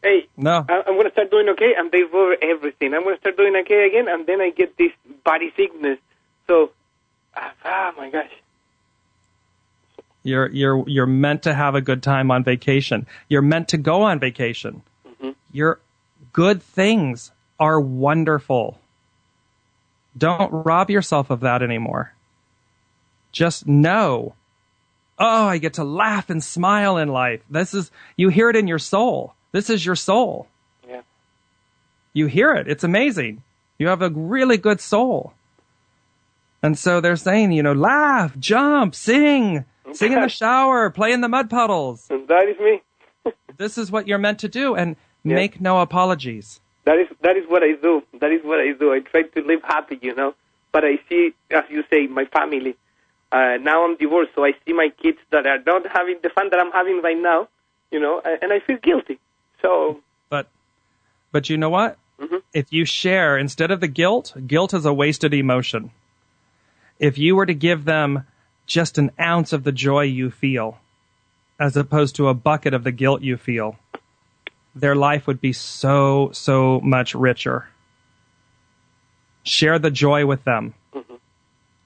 [0.06, 2.94] Hey, No, I- I'm going to start doing okay, and they over everything.
[2.94, 4.92] I'm going to start doing okay again, and then I get this
[5.24, 5.98] body sickness.
[6.46, 6.70] So,
[7.36, 8.30] ah, ah my gosh.
[10.22, 13.08] you're you're you're meant to have a good time on vacation.
[13.30, 14.84] You're meant to go on vacation.
[15.52, 15.80] Your
[16.34, 18.78] good things are wonderful.
[20.18, 22.12] Don't rob yourself of that anymore.
[23.32, 24.36] Just know,
[25.18, 27.42] oh, I get to laugh and smile in life.
[27.50, 29.35] This is you hear it in your soul.
[29.56, 30.48] This is your soul.
[30.86, 31.00] Yeah.
[32.12, 32.68] You hear it.
[32.68, 33.42] It's amazing.
[33.78, 35.32] You have a really good soul.
[36.62, 39.64] And so they're saying, you know, laugh, jump, sing,
[39.94, 42.06] sing in the shower, play in the mud puddles.
[42.10, 42.82] And that is me.
[43.56, 45.36] This is what you're meant to do and Yeah.
[45.36, 46.60] make no apologies.
[46.84, 48.04] That is that is what I do.
[48.20, 48.92] That is what I do.
[48.92, 50.34] I try to live happy, you know.
[50.74, 52.76] But I see, as you say, my family.
[53.32, 56.50] Uh, now I'm divorced, so I see my kids that are not having the fun
[56.52, 57.48] that I'm having right now,
[57.94, 59.18] you know, and, and I feel guilty.
[59.66, 60.00] So
[60.30, 60.48] But
[61.32, 61.98] but you know what?
[62.22, 62.44] Mhm.
[62.54, 65.90] If you share instead of the guilt, guilt is a wasted emotion.
[67.00, 68.26] If you were to give them
[68.68, 70.78] just an ounce of the joy you feel
[71.60, 73.78] as opposed to a bucket of the guilt you feel,
[74.76, 77.68] their life would be so so much richer.
[79.44, 80.76] Share the joy with them.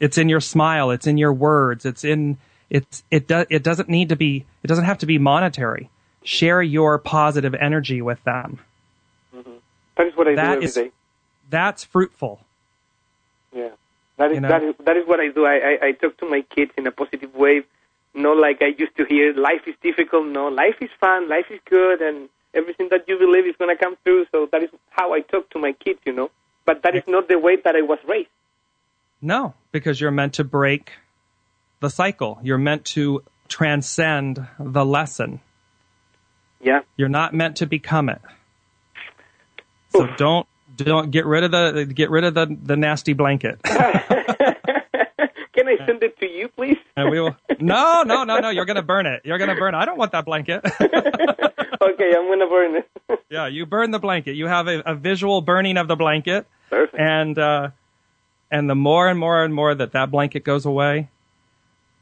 [0.02, 2.38] It's in your smile, it's in your words, it's in
[2.70, 5.89] it's it does it doesn't need to be it doesn't have to be monetary.
[6.24, 8.60] Share your positive energy with them.
[9.36, 9.52] Mm-hmm.
[9.98, 10.92] that is what I That do every is- day.
[11.50, 12.40] That's fruitful.
[13.56, 13.70] Yeah,
[14.18, 14.48] that is You know?
[14.50, 15.46] that is that is what I do.
[15.46, 17.64] I, I I talk to my kids in a positive way,
[18.14, 19.34] not like I used to hear.
[19.34, 20.28] Life is difficult.
[20.28, 21.28] No, life is fun.
[21.28, 24.28] Life is good, and everything that you believe is going to come through.
[24.32, 26.30] So that is how I talk to my kids, you know.
[26.66, 28.30] But that is not the way that I was raised.
[29.22, 30.92] No, because you're meant to break
[31.80, 32.38] the cycle.
[32.44, 35.42] You're meant to transcend the lesson.
[36.62, 38.22] Yeah, You're not meant to become it.
[39.91, 40.17] So Oof.
[40.17, 43.60] don't don't get rid of the get rid of the the nasty blanket.
[45.54, 46.78] Can I send it to you, please?
[46.95, 49.22] and we will No, no, no, no, you're going to burn it.
[49.26, 49.78] You're going to burn it.
[49.78, 50.62] I don't want that blanket.
[50.82, 52.89] okay, I'm gonna burn it.
[53.30, 54.36] yeah, you burn the blanket.
[54.36, 56.45] You have a, a visual burning of the blanket.
[56.69, 57.00] Perfect.
[57.00, 57.69] and uh,
[58.52, 61.10] and the more and more and more that that blanket goes away,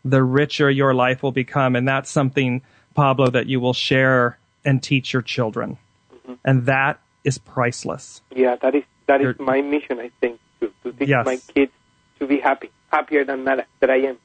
[0.04, 2.62] the richer your life will become, and that's something,
[2.96, 5.78] Pablo, that you will share and teach your children,
[6.14, 6.34] Mm-hmm.
[6.46, 8.22] and that is priceless.
[8.36, 10.00] Yeah, that is that is You're- my mission.
[10.00, 11.26] I think to, to teach Yes.
[11.26, 11.72] my kids
[12.20, 14.18] to be happy, happier than that that I am.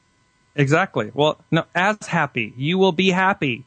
[0.55, 1.11] Exactly.
[1.13, 3.65] Well, no, as happy, you will be happy.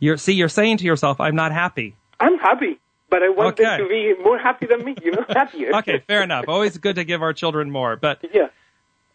[0.00, 2.78] You're see, you're saying to yourself, "I'm not happy." I'm happy,
[3.10, 3.64] but I want Okay.
[3.64, 4.94] them to be more happy than me.
[5.02, 5.74] You know, happier.
[5.76, 6.44] Okay, fair enough.
[6.48, 8.48] Always good to give our children more, but Yeah.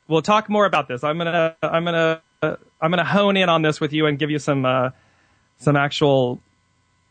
[0.07, 1.03] we'll talk more about this.
[1.03, 4.31] I'm gonna I'm gonna uh, I'm gonna hone in on this with you and give
[4.31, 4.89] you some uh,
[5.57, 6.41] some actual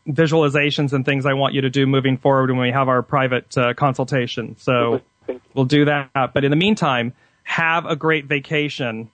[0.07, 3.57] visualizations and things I want you to do moving forward when we have our private
[3.57, 4.55] uh, consultation.
[4.57, 5.01] So
[5.53, 6.31] we'll do that.
[6.33, 9.11] But in the meantime, have a great vacation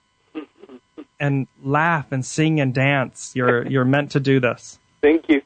[1.18, 3.32] and laugh and sing and dance.
[3.34, 4.78] You're you're meant to do this.
[5.02, 5.42] Thank you.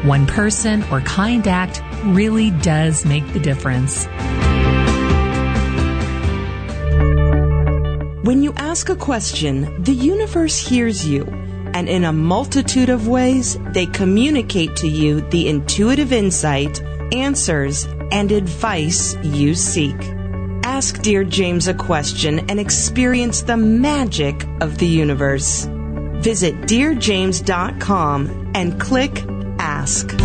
[0.04, 4.08] One person or kind act really does make the difference.
[8.24, 11.24] When you ask a question, the universe hears you,
[11.74, 16.82] and in a multitude of ways, they communicate to you the intuitive insight,
[17.14, 19.96] answers, and advice you seek.
[20.64, 25.66] Ask Dear James a question and experience the magic of the universe.
[26.22, 29.24] Visit DearJames.com and click
[29.58, 30.16] Ask.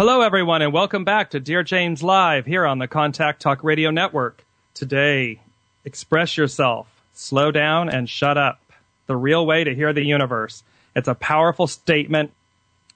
[0.00, 3.90] Hello, everyone, and welcome back to Dear James Live here on the Contact Talk Radio
[3.90, 4.46] Network.
[4.72, 5.42] Today,
[5.84, 8.62] express yourself, slow down, and shut up.
[9.08, 10.62] The real way to hear the universe.
[10.96, 12.32] It's a powerful statement.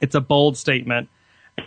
[0.00, 1.10] It's a bold statement.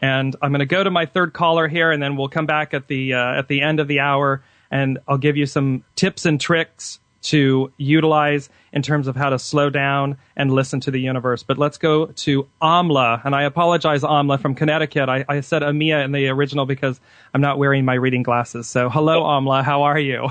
[0.02, 2.74] And I'm going to go to my third caller here, and then we'll come back
[2.74, 6.26] at the uh, at the end of the hour, and I'll give you some tips
[6.26, 11.00] and tricks to utilize in terms of how to slow down and listen to the
[11.00, 11.44] universe.
[11.44, 13.22] But let's go to Amla.
[13.26, 15.10] And I apologize, Amla from Connecticut.
[15.10, 17.00] I, I said Amia in the original because
[17.34, 18.68] I'm not wearing my reading glasses.
[18.68, 19.64] So hello, Amla.
[19.64, 20.30] How are you?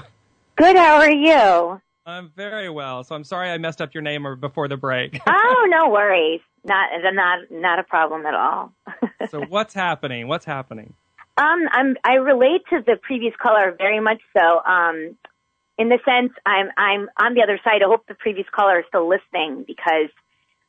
[0.57, 0.77] Good.
[0.77, 1.81] How are you?
[2.07, 3.05] I'm very well.
[3.05, 5.21] So I'm sorry I messed up your name before the break.
[5.27, 6.41] oh, no worries.
[6.65, 8.73] Not, not, not a problem at all.
[9.31, 10.29] so what's happening?
[10.29, 10.95] What's happening?
[11.37, 14.65] Um, I'm, I relate to the previous caller very much so.
[14.65, 15.17] Um,
[15.79, 17.83] in the sense I'm I'm on the other side.
[17.83, 20.11] I hope the previous caller is still listening because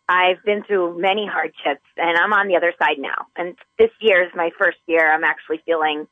[0.10, 3.28] I've been through many hardships and I'm on the other side now.
[3.36, 5.12] And this year is my first year.
[5.12, 6.08] I'm actually feeling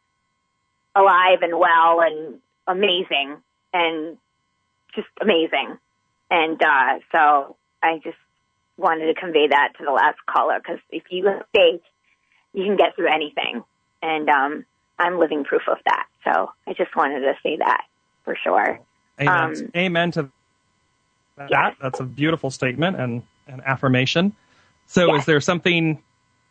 [0.96, 3.38] alive and well and amazing
[3.74, 4.18] and
[4.94, 5.78] just amazing.
[6.30, 8.18] And uh, so I just
[8.78, 11.82] wanted to convey that to the last caller because if you have faith,
[12.54, 13.64] you can get through anything.
[14.02, 14.66] And um,
[15.00, 16.08] I'm living proof of that.
[16.26, 17.84] So I just wanted to say that
[18.26, 18.80] for sure.
[19.22, 19.30] Amen.
[19.30, 20.30] Um, Amen to
[21.38, 21.50] that.
[21.50, 21.76] Yes.
[21.82, 24.36] That's a beautiful statement and an affirmation.
[24.88, 25.22] So, yes.
[25.22, 26.02] is there something?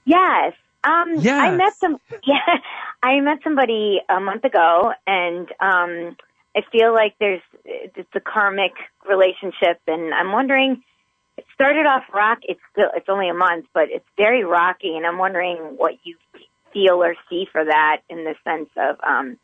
[0.05, 0.55] Yes.
[0.83, 1.43] Um, yes.
[1.43, 1.99] I met some.
[2.27, 2.59] Yeah,
[3.03, 6.17] I met somebody a month ago, and um,
[6.57, 8.73] I feel like there's it's a karmic
[9.09, 10.83] relationship, and I'm wondering.
[11.37, 12.39] It started off rock.
[12.43, 16.17] It's still it's only a month, but it's very rocky, and I'm wondering what you
[16.73, 19.39] feel or see for that in the sense of um,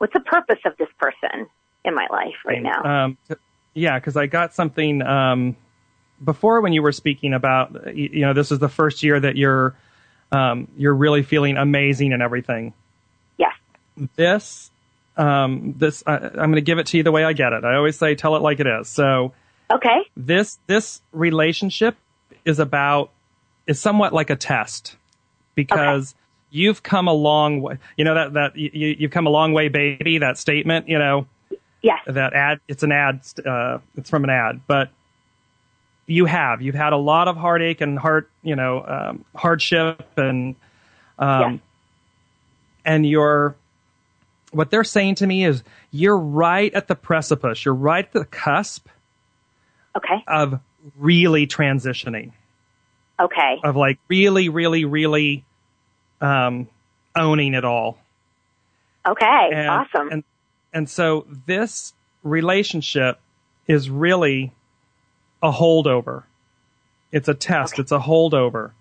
[0.00, 1.46] what's the purpose of this person
[1.84, 3.04] in my life right now?
[3.04, 3.18] Um,
[3.74, 5.56] yeah, because I got something um,
[6.24, 9.76] before when you were speaking about you know this is the first year that you're
[10.32, 12.72] um, you're really feeling amazing and everything.
[13.36, 13.52] Yes.
[14.16, 14.70] This
[15.18, 17.64] um, this I, I'm going to give it to you the way I get it.
[17.64, 18.88] I always say tell it like it is.
[18.88, 19.34] So
[19.70, 19.98] okay.
[20.16, 21.94] This this relationship
[22.46, 23.10] is about
[23.66, 24.96] is somewhat like a test
[25.54, 26.14] because.
[26.50, 27.78] You've come a long way.
[27.96, 30.18] You know that that you, you've come a long way, baby.
[30.18, 31.26] That statement, you know.
[31.82, 32.00] Yes.
[32.06, 32.60] That ad.
[32.68, 33.20] It's an ad.
[33.44, 34.90] Uh, it's from an ad, but
[36.06, 40.56] you have you've had a lot of heartache and heart, you know, um, hardship and
[41.18, 41.62] um,
[42.84, 43.54] and you're.
[44.52, 47.64] What they're saying to me is you're right at the precipice.
[47.64, 48.88] You're right at the cusp.
[49.96, 50.24] Okay.
[50.26, 50.58] Of
[50.98, 52.32] really transitioning.
[53.20, 53.60] Okay.
[53.62, 55.44] Of like really, really, really
[56.20, 56.68] um,
[57.16, 57.98] owning it all.
[59.06, 60.08] Okay, and, awesome.
[60.10, 60.24] And
[60.72, 63.18] and so this relationship
[63.66, 64.52] is really
[65.42, 66.24] a holdover.
[67.12, 67.74] It's a test.
[67.74, 67.82] Okay.
[67.82, 68.72] It's a holdover.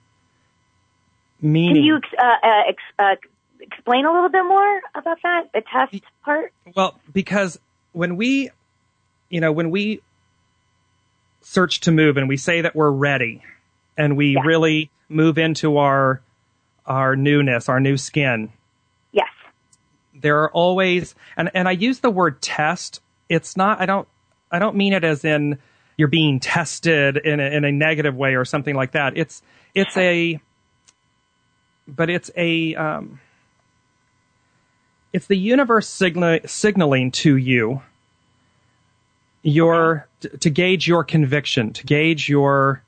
[1.41, 3.15] Meaning, can you uh, uh, ex- uh,
[3.61, 5.49] explain a little bit more about that?
[5.53, 6.51] The test part.
[6.75, 7.57] Well, because
[7.93, 8.49] when we,
[9.29, 10.01] you know, when we
[11.41, 13.41] search to move and we say that we're ready,
[13.97, 14.41] and we yeah.
[14.43, 16.21] really move into our
[16.89, 18.51] our newness, our new skin.
[19.13, 19.29] Yes.
[20.13, 23.01] There are always, and, and I use the word test.
[23.29, 24.07] It's not, I don't,
[24.51, 25.59] I don't mean it as in
[25.99, 29.17] you're being tested in a, in a negative way or something like that.
[29.17, 29.41] It's
[29.75, 30.39] it's a
[31.87, 33.19] but it's a um,
[35.11, 37.81] it's the universe signal, signaling to you
[39.41, 42.81] your t- to gauge your conviction, to gauge your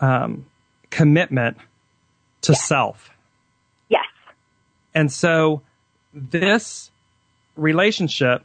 [0.00, 0.46] um,
[0.90, 1.58] commitment
[2.42, 3.10] to self.
[3.88, 4.04] Yes.
[4.94, 5.62] And so
[6.12, 6.90] this
[7.56, 8.44] relationship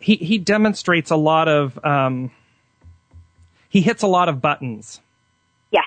[0.00, 2.30] he he demonstrates a lot of um,
[3.68, 5.00] he hits a lot of buttons.
[5.70, 5.84] Yes.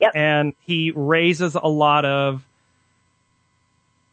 [0.00, 0.12] Yep.
[0.14, 2.44] And he raises a lot of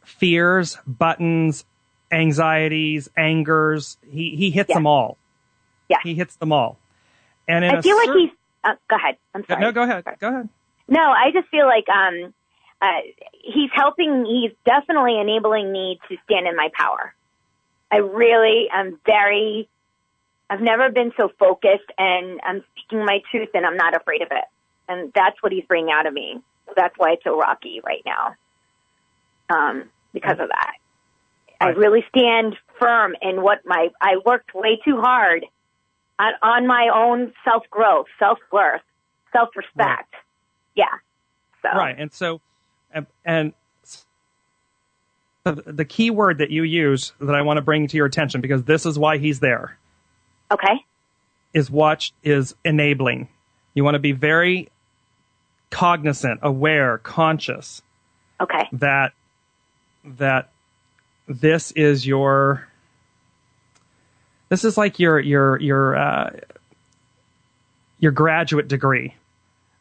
[0.03, 1.65] fears, buttons,
[2.11, 3.97] anxieties, angers.
[4.09, 4.75] He he hits Yes.
[4.75, 5.17] them all.
[5.89, 6.01] Yes.
[6.03, 6.77] He hits them all.
[7.49, 8.29] And in I a feel like he's.
[8.63, 9.17] Uh, go ahead.
[9.33, 9.61] I'm sorry.
[9.61, 10.05] No, go ahead.
[10.19, 10.49] Go ahead.
[10.87, 12.33] No, I just feel like um,
[12.79, 13.01] uh,
[13.41, 14.25] he's helping.
[14.25, 17.13] He's definitely enabling me to stand in my power.
[17.91, 19.67] I really am very.
[20.47, 24.29] I've never been so focused, and I'm speaking my truth, and I'm not afraid of
[24.31, 24.45] it.
[24.87, 26.39] And that's what he's bringing out of me.
[26.75, 28.35] That's why it's so rocky right now.
[29.49, 30.73] Um, because of that,
[31.59, 33.87] I really stand firm in what my.
[33.99, 35.45] I worked way too hard
[36.19, 38.81] on, on my own self growth, self worth,
[39.31, 40.13] self respect.
[40.75, 40.85] Yeah.
[41.61, 41.95] So Right.
[41.97, 42.41] And so,
[42.91, 43.53] and, and
[45.43, 48.41] the, the key word that you use that I want to bring to your attention,
[48.41, 49.77] because this is why he's there,
[50.51, 50.85] okay.
[51.53, 53.29] is watch is enabling.
[53.73, 54.69] You want to be very
[55.71, 57.81] cognizant, aware, conscious
[58.41, 58.69] Okay.
[58.73, 59.13] that
[60.05, 60.49] that
[61.27, 62.68] this is your
[64.49, 66.31] this is like your your your uh,
[67.99, 69.15] your graduate degree.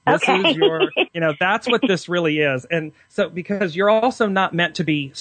[0.06, 0.28] This Okay.
[0.28, 4.54] is your you know that's what this really is, and so because you're also not
[4.54, 5.12] meant to be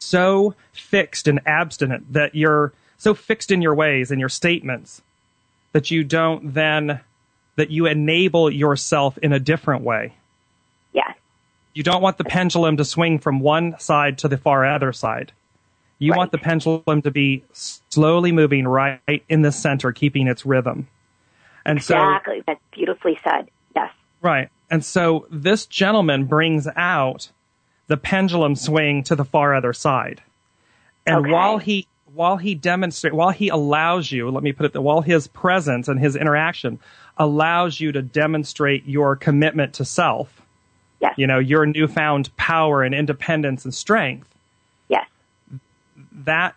[0.00, 5.02] so fixed and abstinent that you're so fixed in your ways and your statements
[5.72, 7.00] that you don't then
[7.56, 10.14] that you enable yourself in a different way.
[10.92, 11.16] Yes.
[11.74, 15.32] You don't want the pendulum to swing from one side to the far other side.
[16.04, 16.18] You Right.
[16.18, 20.86] want the pendulum to be slowly moving right in the center, keeping its rhythm.
[21.64, 22.42] And Exactly.
[22.46, 23.48] That's beautifully said.
[23.74, 23.90] Yes.
[24.20, 24.50] right.
[24.70, 27.30] And so this gentleman brings out
[27.86, 30.20] the pendulum swing to the far other side.
[31.06, 31.30] And Okay.
[31.32, 35.00] while he while he demonstrate while he allows you, let me put it that while
[35.00, 36.78] his presence and his interaction
[37.18, 40.42] allows you to demonstrate your commitment to self,
[41.00, 41.14] Yes.
[41.16, 44.33] you know, your newfound power and independence and strength.
[46.14, 46.54] That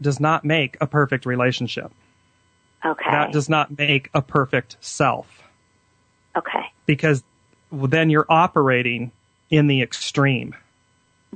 [0.00, 1.90] does not make a perfect relationship.
[2.84, 3.10] Okay.
[3.10, 5.42] That does not make a perfect self
[6.36, 6.66] okay.
[6.86, 7.22] because
[7.72, 9.10] then you're operating
[9.50, 10.54] in the extreme.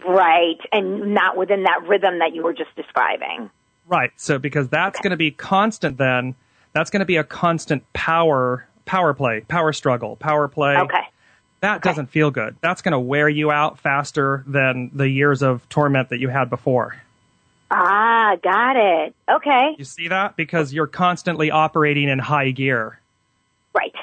[0.07, 0.59] Right.
[0.73, 3.51] And not within that rhythm that you were just describing.
[3.87, 4.13] Right.
[4.17, 6.35] So because that's going to be constant then,
[6.73, 10.77] that's going to be a constant power power play, power struggle, power play.
[10.77, 11.03] Okay.
[11.61, 12.57] That doesn't feel good.
[12.61, 16.49] That's going to wear you out faster than the years of torment that you had
[16.49, 16.97] before.
[17.71, 19.15] Ah, got it.
[19.31, 19.75] Okay.
[19.79, 20.37] You see that?
[20.37, 23.01] Because you're constantly operating in high gear.
[23.75, 23.95] Right.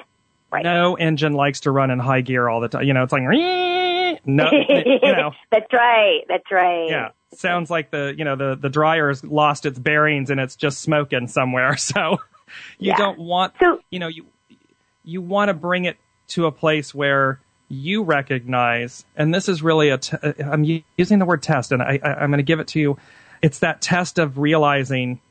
[0.51, 0.63] Right.
[0.63, 2.83] No engine likes to run in high gear all the time.
[2.83, 3.33] You know, it's like, no,
[4.25, 6.21] you know, That's right.
[6.29, 6.89] That's right.
[6.89, 7.09] yeah.
[7.33, 11.27] Sounds like the, you know, the, the dryer's lost its bearings and it's just smoking
[11.27, 11.75] somewhere.
[11.77, 12.19] So
[12.79, 12.97] you Yeah.
[12.97, 14.25] don't want, So- you know, you,
[15.03, 15.97] you want to bring it
[16.29, 20.63] to a place where you recognize, and this is really a, t- I'm
[20.97, 22.97] using the word test and I, I, I'm going to give it to you.
[23.45, 25.21] It's that test of realizing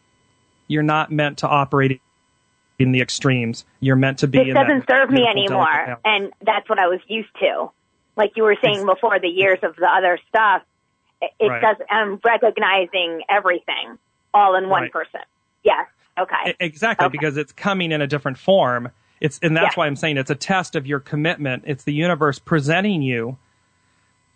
[0.69, 2.01] you're not meant to operate
[2.79, 3.65] in the extremes.
[3.81, 5.99] You're meant to be This doesn't serve me anymore.
[6.05, 7.73] And that's what I was used to.
[8.17, 10.62] Like you were saying before, the years of the other stuff,
[11.21, 11.61] it, it Right.
[11.61, 13.99] does, I'm recognizing everything
[14.33, 14.93] all in one Right.
[14.93, 15.23] person.
[15.65, 15.89] Yes.
[16.17, 16.55] Okay.
[16.61, 17.11] Exactly, Okay.
[17.11, 18.93] because it's coming in a different form.
[19.21, 19.81] It's and that's Yeah.
[19.81, 21.65] why I'm saying it's a test of your commitment.
[21.67, 23.39] It's the universe presenting you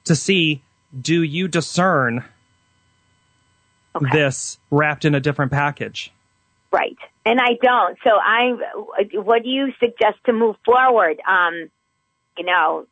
[0.02, 0.62] to see
[1.00, 2.24] do you discern
[4.02, 4.18] Okay.
[4.18, 6.12] this wrapped in a different package.
[6.70, 6.96] Right.
[7.24, 7.98] And I don't.
[8.04, 8.52] So I,
[9.14, 11.18] what do you suggest to move forward?
[11.26, 11.70] Um,
[12.36, 12.86] you know,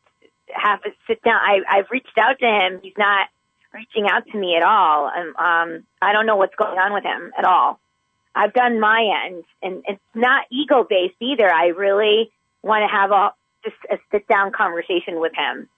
[0.52, 1.34] have a sit down.
[1.40, 2.80] I, I've reached out to him.
[2.82, 3.28] He's not
[3.72, 5.06] reaching out to me at all.
[5.06, 7.78] Um, um, I don't know what's going on with him at all.
[8.34, 11.50] I've done my end and it's not ego based either.
[11.50, 12.30] I really
[12.62, 13.32] want to have a,
[13.64, 15.68] just a sit down conversation with him,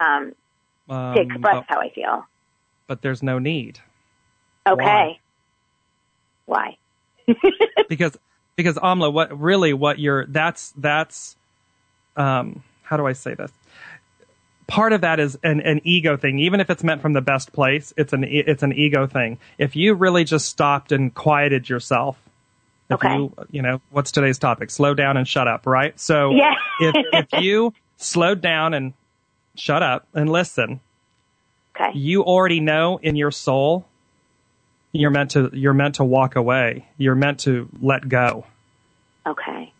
[0.00, 0.32] um,
[0.88, 2.26] Um, to express but, how I feel.
[2.86, 3.80] but there's no need
[4.68, 5.20] Okay.
[6.46, 6.76] Why?
[7.88, 8.16] because
[8.56, 11.36] because Amla, what really what you're that's that's
[12.16, 13.52] um how do I say this?
[14.66, 16.38] part of that is an, an ego thing.
[16.38, 19.38] Even if it's meant from the best place, it's an e- it's an ego thing.
[19.58, 22.18] If you really just stopped and quieted yourself,
[22.88, 23.14] if Okay.
[23.14, 24.70] you you know what's today's topic?
[24.70, 25.98] Slow down and shut up, right?
[26.00, 26.54] So Yeah.
[26.80, 28.94] if if you slowed down and
[29.56, 30.80] shut up and listen,
[31.76, 31.98] Okay.
[31.98, 33.86] you already know in your soul
[34.92, 36.86] you're meant to you're meant to walk away.
[36.98, 38.46] You're meant to let go.
[39.26, 39.72] Okay.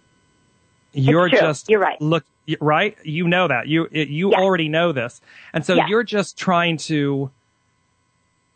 [0.92, 2.00] You're just You're right.
[2.00, 2.24] Look,
[2.60, 2.96] right?
[3.04, 3.66] You know that.
[3.68, 4.38] You it, you Yeah.
[4.38, 5.20] already know this.
[5.52, 5.86] And so Yeah.
[5.88, 7.30] you're just trying to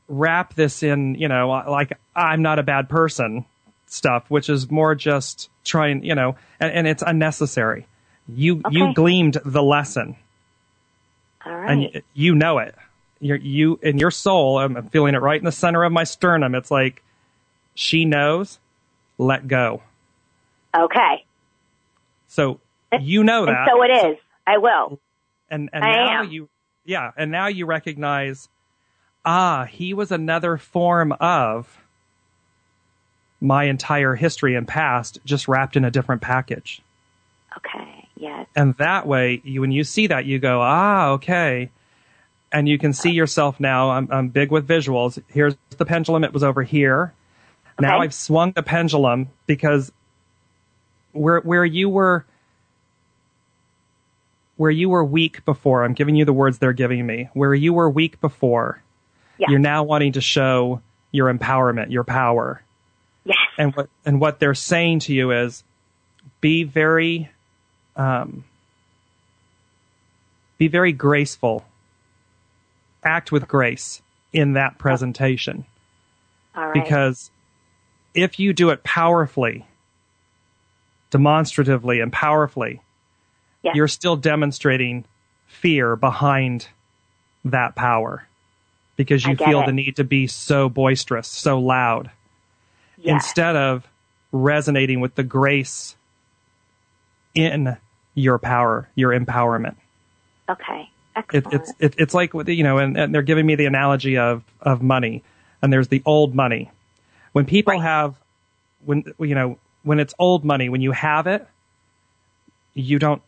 [0.09, 3.45] wrap this in, you know, like I'm not a bad person
[3.87, 7.87] stuff, which is more just trying, you know, and, and it's unnecessary.
[8.29, 10.17] You you gleamed the lesson
[11.45, 11.71] All right.
[11.95, 12.75] and you know it.
[13.21, 16.55] You in your soul, I'm feeling it right in the center of my sternum.
[16.55, 17.03] It's like
[17.75, 18.59] she knows,
[19.19, 19.83] let go.
[20.77, 21.25] okay.
[22.29, 22.61] So
[23.01, 23.69] you know And that.
[23.71, 24.17] so it is.
[24.47, 25.01] I will.
[25.51, 26.31] and and I now am.
[26.31, 26.49] you
[26.85, 28.49] yeah and now you recognize
[29.25, 31.79] ah he was another form of
[33.41, 36.81] my entire history and past just wrapped in a different package
[37.57, 38.09] Okay.
[38.17, 38.47] Yes.
[38.55, 41.71] and that way you when you see that you go ah okay
[42.57, 43.91] and you can see yourself now.
[43.91, 45.23] I'm, I'm big with visuals.
[45.29, 46.25] Here's the pendulum.
[46.25, 47.13] It was over here.
[47.79, 49.93] Now i've swung the pendulum because
[51.13, 52.25] where where you were
[54.57, 57.75] where you were weak before i'm giving you the words they're giving me where you
[57.75, 58.81] were weak before
[59.37, 59.49] Yeah.
[59.51, 60.81] you're now wanting to show
[61.13, 62.63] your empowerment your power.
[63.25, 63.37] Yes.
[63.59, 65.63] and what and what they're saying to you is
[66.41, 67.29] be very
[67.97, 68.45] um,
[70.57, 71.67] be very graceful
[73.07, 74.03] act with grace
[74.33, 75.65] in that presentation
[76.55, 76.75] All right.
[76.75, 77.31] because
[78.15, 79.67] if you do it powerfully
[81.11, 82.81] demonstratively and powerfully
[83.75, 85.05] you're still demonstrating
[85.47, 86.69] fear behind
[87.45, 88.27] that power
[88.97, 89.67] because you feel it.
[89.67, 92.11] the need to be so boisterous so loud
[93.03, 93.87] instead of
[94.33, 95.97] resonating with the grace
[97.35, 97.77] in
[98.15, 99.77] your power, your empowerment.
[100.49, 100.91] Okay.
[101.33, 104.43] It, it's it, it's like you know, and, and they're giving me the analogy of
[104.61, 105.23] of money,
[105.63, 106.71] and there's the old money.
[107.33, 107.83] When people Right.
[107.83, 108.15] have,
[108.85, 111.47] when you know, when it's old money, when you have it,
[112.75, 113.23] you don't.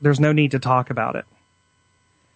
[0.00, 1.24] There's no need to talk about it.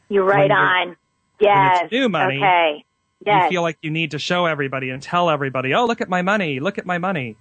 [0.08, 0.96] You're right on.
[1.40, 1.90] Yes.
[1.92, 2.84] new money, Okay.
[3.24, 3.44] Yes.
[3.44, 6.22] You feel like you need to show everybody and tell everybody, "Oh, look at my
[6.22, 6.60] money!
[6.60, 7.36] Look at my money!"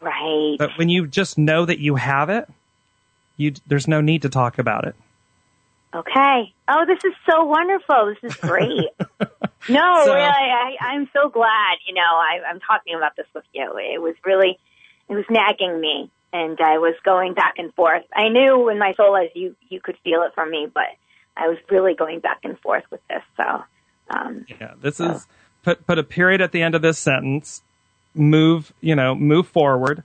[0.00, 0.56] right.
[0.58, 2.48] But when you just know that you have it,
[3.36, 4.94] you there's no need to talk about it.
[5.96, 6.52] Okay.
[6.68, 8.14] Oh, this is so wonderful.
[8.22, 8.90] This is great.
[9.68, 11.76] no, So- really, I, I'm so glad.
[11.86, 13.64] You know, I, I'm talking about this with you.
[13.78, 14.58] It was really,
[15.08, 18.02] it was nagging me, and I was going back and forth.
[18.14, 20.84] I knew in my soul as you, you could feel it from me, but
[21.36, 23.22] I was really going back and forth with this.
[23.36, 23.64] So,
[24.10, 25.26] um, Yeah, this is
[25.62, 27.62] put put a period at the end of this sentence.
[28.14, 30.02] Move, you know, move forward,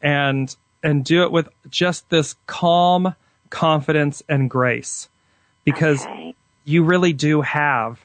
[0.00, 3.14] and and do it with just this calm
[3.50, 5.08] confidence and grace,
[5.64, 6.34] because okay.
[6.64, 8.00] you really do have,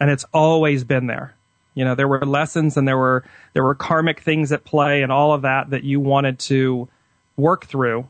[0.00, 1.34] and it's always been there.
[1.74, 5.12] You know, there were lessons and there were there were karmic things at play and
[5.12, 6.88] all of that that you wanted to
[7.36, 8.08] work through,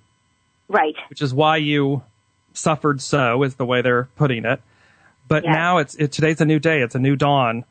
[0.69, 0.97] right.
[1.11, 2.03] which is why you
[2.55, 4.62] suffered so is the way they're putting it.
[5.29, 5.53] But Yes.
[5.55, 6.81] now it's it, today's a new day.
[6.81, 7.64] It's a new dawn,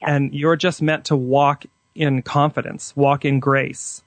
[0.00, 0.10] Yes.
[0.10, 4.02] and you're just meant to walk in confidence, walk in grace,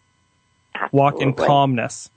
[0.92, 2.10] walk in calmness,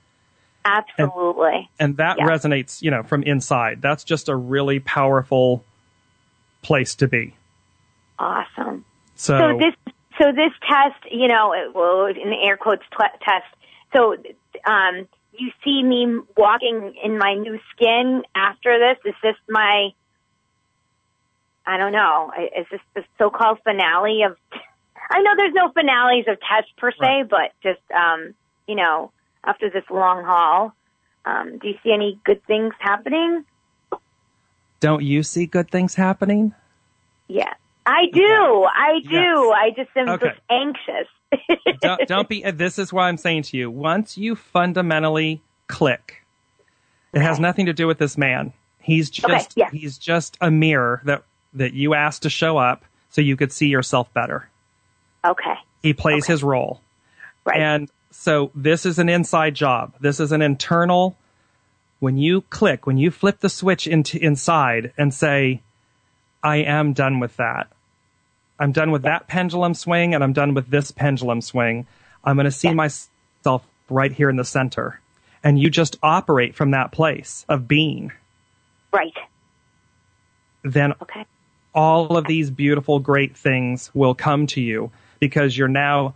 [0.65, 1.69] Absolutely.
[1.79, 2.25] and that Yeah.
[2.25, 3.81] resonates, you know, from inside.
[3.81, 5.63] That's just a really powerful
[6.61, 7.33] place to be.
[8.19, 8.83] Awesome.
[9.15, 9.75] So, So this,
[10.21, 13.45] so this test, you know, it- well, in the air quotes tw- test.
[13.95, 14.15] So,
[14.65, 18.97] um, you see me walking in my new skin after this.
[19.05, 19.93] Is this my?
[21.65, 22.31] I don't know.
[22.57, 24.37] Is this the so-called finale of?
[25.11, 27.29] I know there's no finales of tests per se, Right.
[27.29, 28.33] but just um,
[28.67, 29.11] you know,
[29.45, 30.73] after this long haul,
[31.25, 33.45] um, do you see any good things happening?
[34.79, 36.53] don't you see good things happening?
[37.27, 37.53] Yeah,
[37.85, 38.21] I do.
[38.23, 39.09] I do.
[39.09, 39.55] Yes.
[39.57, 40.27] I just am Okay.
[40.29, 41.77] just anxious.
[41.81, 42.49] don't, don't be.
[42.51, 43.69] This is what I'm saying to you.
[43.69, 46.23] Once you fundamentally click,
[47.13, 48.53] it has nothing to do with this man.
[48.79, 49.69] He's just Okay, yeah.
[49.71, 51.23] he's just a mirror that
[51.53, 54.47] that you asked to show up so you could see yourself better.
[55.25, 55.55] okay.
[55.83, 56.79] He plays his role.
[57.45, 57.59] Right.
[57.59, 59.93] And so this is an inside job.
[59.99, 61.15] This is an internal.
[61.99, 65.61] When you click, when you flip the switch into inside and say,
[66.41, 67.67] I am done with that.
[68.57, 71.87] I'm done with that pendulum swing and I'm done with this pendulum swing.
[72.23, 74.99] I'm going to see myself right here in the center.
[75.43, 78.11] And you just operate from that place of being.
[78.91, 79.13] Right.
[80.63, 81.25] then Okay.
[81.73, 86.15] all of these beautiful, great things will come to you because you're now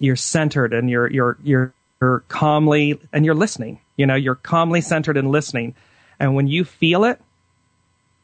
[0.00, 3.78] you're centered and you're you're you're you're calmly and you're listening.
[3.96, 5.76] You know, you're calmly centered and listening.
[6.18, 7.20] And when you feel it,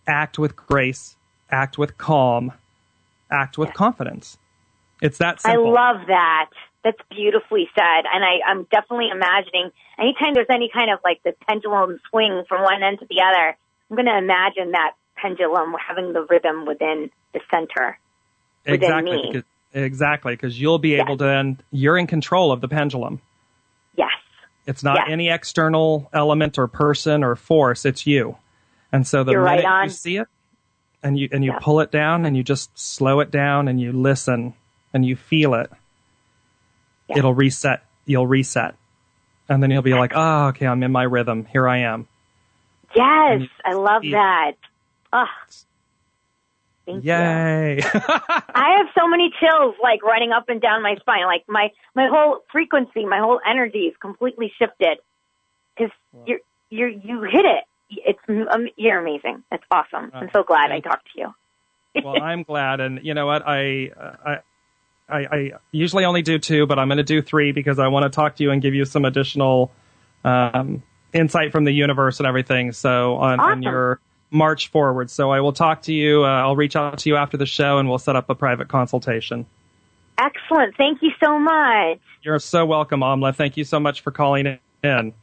[0.07, 1.16] act with grace,
[1.51, 2.53] act with calm,
[3.31, 4.39] act with confidence.
[5.03, 5.68] It's that simple.
[5.68, 6.51] I love that.
[6.83, 8.05] That's beautifully said.
[8.12, 12.62] And I, I'm definitely imagining anytime there's any kind of like the pendulum swing from
[12.62, 13.57] one end to the other,
[13.91, 17.99] I'm going to imagine that pendulum having the rhythm within the center.
[18.64, 19.29] within exactly me.
[19.33, 23.21] because, exactly because you'll be able to then you're in control of the pendulum.
[23.97, 24.11] Yes.
[24.67, 25.12] It's not Yeah.
[25.12, 27.85] any external element or person or force.
[27.85, 28.37] It's you.
[28.93, 29.85] And so the You're right minute on.
[29.85, 30.29] you see it
[31.03, 31.59] and you and you Yeah.
[31.61, 34.55] pull it down and you just slow it down and you listen
[34.95, 35.71] and you feel it,
[37.09, 37.19] Yeah.
[37.19, 37.83] it'll reset.
[38.07, 38.75] You'll reset.
[39.49, 41.45] And then you'll be like, oh, okay, I'm in my rhythm.
[41.53, 42.09] Here I am.
[42.95, 43.43] Yes.
[43.64, 44.53] I love that.
[45.12, 45.31] Ah.
[46.87, 47.11] Thank you.
[47.11, 47.80] Yay.
[47.84, 51.26] I have so many chills like running up and down my spine.
[51.26, 54.99] Like my my whole frequency, my whole energy is completely shifted
[55.76, 55.93] because
[56.26, 56.39] you're
[56.70, 57.64] you're you hit it.
[57.91, 59.43] It's um, you're amazing.
[59.53, 60.11] It's awesome.
[60.14, 61.34] I'm so glad I talked to you.
[62.05, 62.80] well, I'm glad.
[62.80, 63.43] And you know what?
[63.47, 63.91] I,
[64.24, 64.39] I,
[65.09, 68.05] I, I usually only do two, but I'm going to do three because I want
[68.05, 69.70] to talk to you and give you some additional
[70.24, 70.82] um,
[71.12, 72.72] insight from the universe and everything.
[72.72, 74.01] So on, on your
[74.31, 75.11] march forward.
[75.11, 76.24] So I will talk to you.
[76.24, 78.68] Uh, I'll reach out to you after the show and we'll set up a private
[78.68, 79.47] consultation.
[80.18, 80.77] Excellent.
[80.77, 81.99] Thank you so much.
[82.22, 83.35] You're so welcome, Amla.
[83.35, 85.14] Thank you so much for calling in.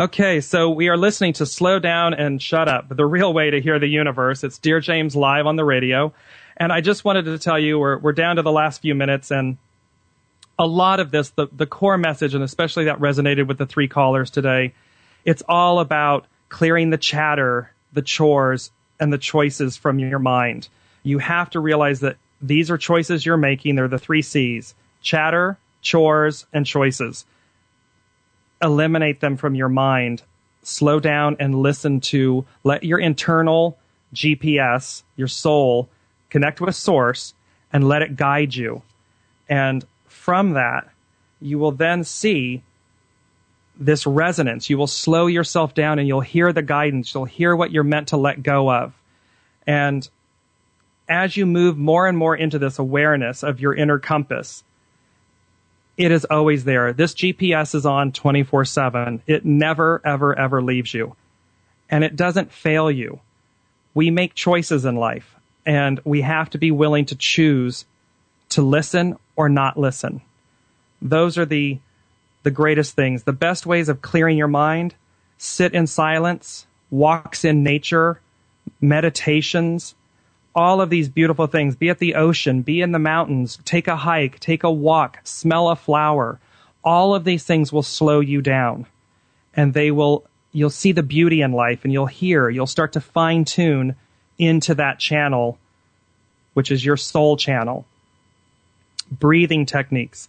[0.00, 3.60] Okay, so we are listening to Slow Down and Shut Up, the real way to
[3.60, 4.42] hear the universe.
[4.42, 6.12] It's Dear James live on the radio.
[6.56, 9.30] And I just wanted to tell you we're, we're down to the last few minutes
[9.30, 9.56] and
[10.58, 13.88] a lot of this, the, the core message, and especially that resonated with the three
[13.88, 14.72] callers today,
[15.24, 20.68] it's all about clearing the chatter, the chores, and the choices from your mind.
[21.02, 23.74] You have to realize that these are choices you're making.
[23.74, 27.26] They're the three C's chatter, chores, and choices.
[28.62, 30.22] Eliminate them from your mind.
[30.62, 33.76] Slow down and listen to, let your internal
[34.14, 35.88] GPS, your soul,
[36.30, 37.34] connect with source
[37.72, 38.82] and let it guide you.
[39.48, 40.88] And from that,
[41.40, 42.62] you will then see
[43.78, 44.70] this resonance.
[44.70, 47.12] You will slow yourself down and you'll hear the guidance.
[47.14, 48.92] You'll hear what you're meant to let go of.
[49.66, 50.08] And
[51.08, 54.64] as you move more and more into this awareness of your inner compass,
[55.96, 56.92] it is always there.
[56.92, 59.22] This GPS is on 24 7.
[59.26, 61.14] It never, ever, ever leaves you.
[61.90, 63.20] And it doesn't fail you.
[63.92, 67.84] We make choices in life and we have to be willing to choose
[68.50, 70.20] to listen or not listen.
[71.00, 71.78] Those are the,
[72.44, 73.24] the greatest things.
[73.24, 74.94] The best ways of clearing your mind,
[75.36, 78.20] sit in silence, walks in nature,
[78.80, 79.96] meditations,
[80.54, 81.74] all of these beautiful things.
[81.74, 85.70] Be at the ocean, be in the mountains, take a hike, take a walk, smell
[85.70, 86.38] a flower.
[86.84, 88.86] All of these things will slow you down
[89.56, 93.00] and they will, you'll see the beauty in life and you'll hear, you'll start to
[93.00, 93.96] fine tune
[94.38, 95.58] into that channel,
[96.52, 97.86] which is your soul channel.
[99.10, 100.28] Breathing techniques.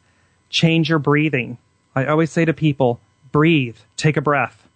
[0.49, 1.57] Change your breathing.
[1.95, 2.99] I always say to people,
[3.31, 4.67] breathe, take a breath,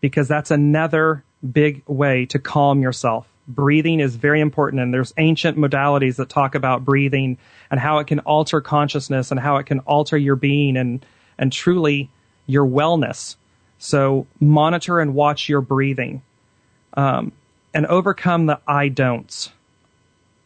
[0.00, 3.28] because that's another big way to calm yourself.
[3.48, 7.38] Breathing is very important, and there's ancient modalities that talk about breathing
[7.70, 11.04] and how it can alter consciousness and how it can alter your being and,
[11.38, 12.10] and truly
[12.46, 13.36] your wellness.
[13.78, 16.22] So monitor and watch your breathing
[16.94, 17.32] um,
[17.74, 19.52] and overcome the I don'ts.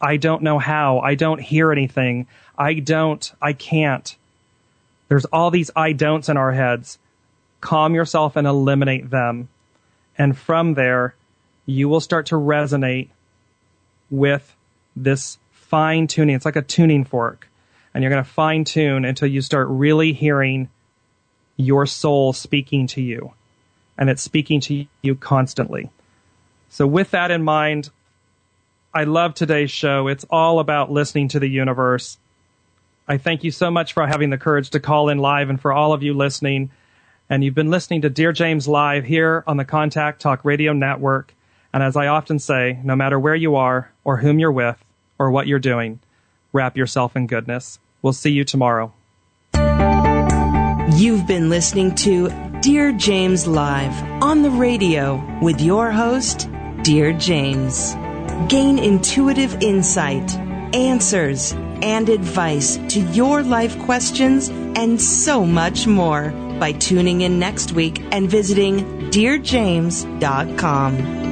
[0.01, 0.99] I don't know how.
[0.99, 2.27] I don't hear anything.
[2.57, 3.31] I don't.
[3.41, 4.15] I can't.
[5.11, 6.97] There's all these I don'ts in our heads.
[7.59, 9.49] Calm yourself and eliminate them.
[10.17, 11.15] And from there,
[11.65, 13.09] you will start to resonate
[14.09, 14.55] with
[14.95, 16.33] this fine tuning.
[16.33, 17.49] It's like a tuning fork.
[17.93, 20.69] And you're going to fine tune until you start really hearing
[21.57, 23.33] your soul speaking to you.
[23.97, 25.89] And it's speaking to you constantly.
[26.69, 27.89] So, with that in mind,
[28.93, 30.07] I love today's show.
[30.07, 32.17] It's all about listening to the universe.
[33.11, 35.73] I thank you so much for having the courage to call in live and for
[35.73, 36.71] all of you listening.
[37.29, 41.33] And you've been listening to Dear James Live here on the Contact Talk Radio Network.
[41.73, 44.81] And as I often say, no matter where you are or whom you're with
[45.19, 45.99] or what you're doing,
[46.53, 47.79] wrap yourself in goodness.
[48.01, 48.93] We'll see you tomorrow.
[50.95, 52.29] You've been listening to
[52.61, 56.49] Dear James Live on the radio with your host,
[56.83, 57.93] Dear James.
[58.47, 60.33] Gain intuitive insight,
[60.73, 67.71] answers, and advice to your life questions and so much more by tuning in next
[67.71, 71.30] week and visiting DearJames.com.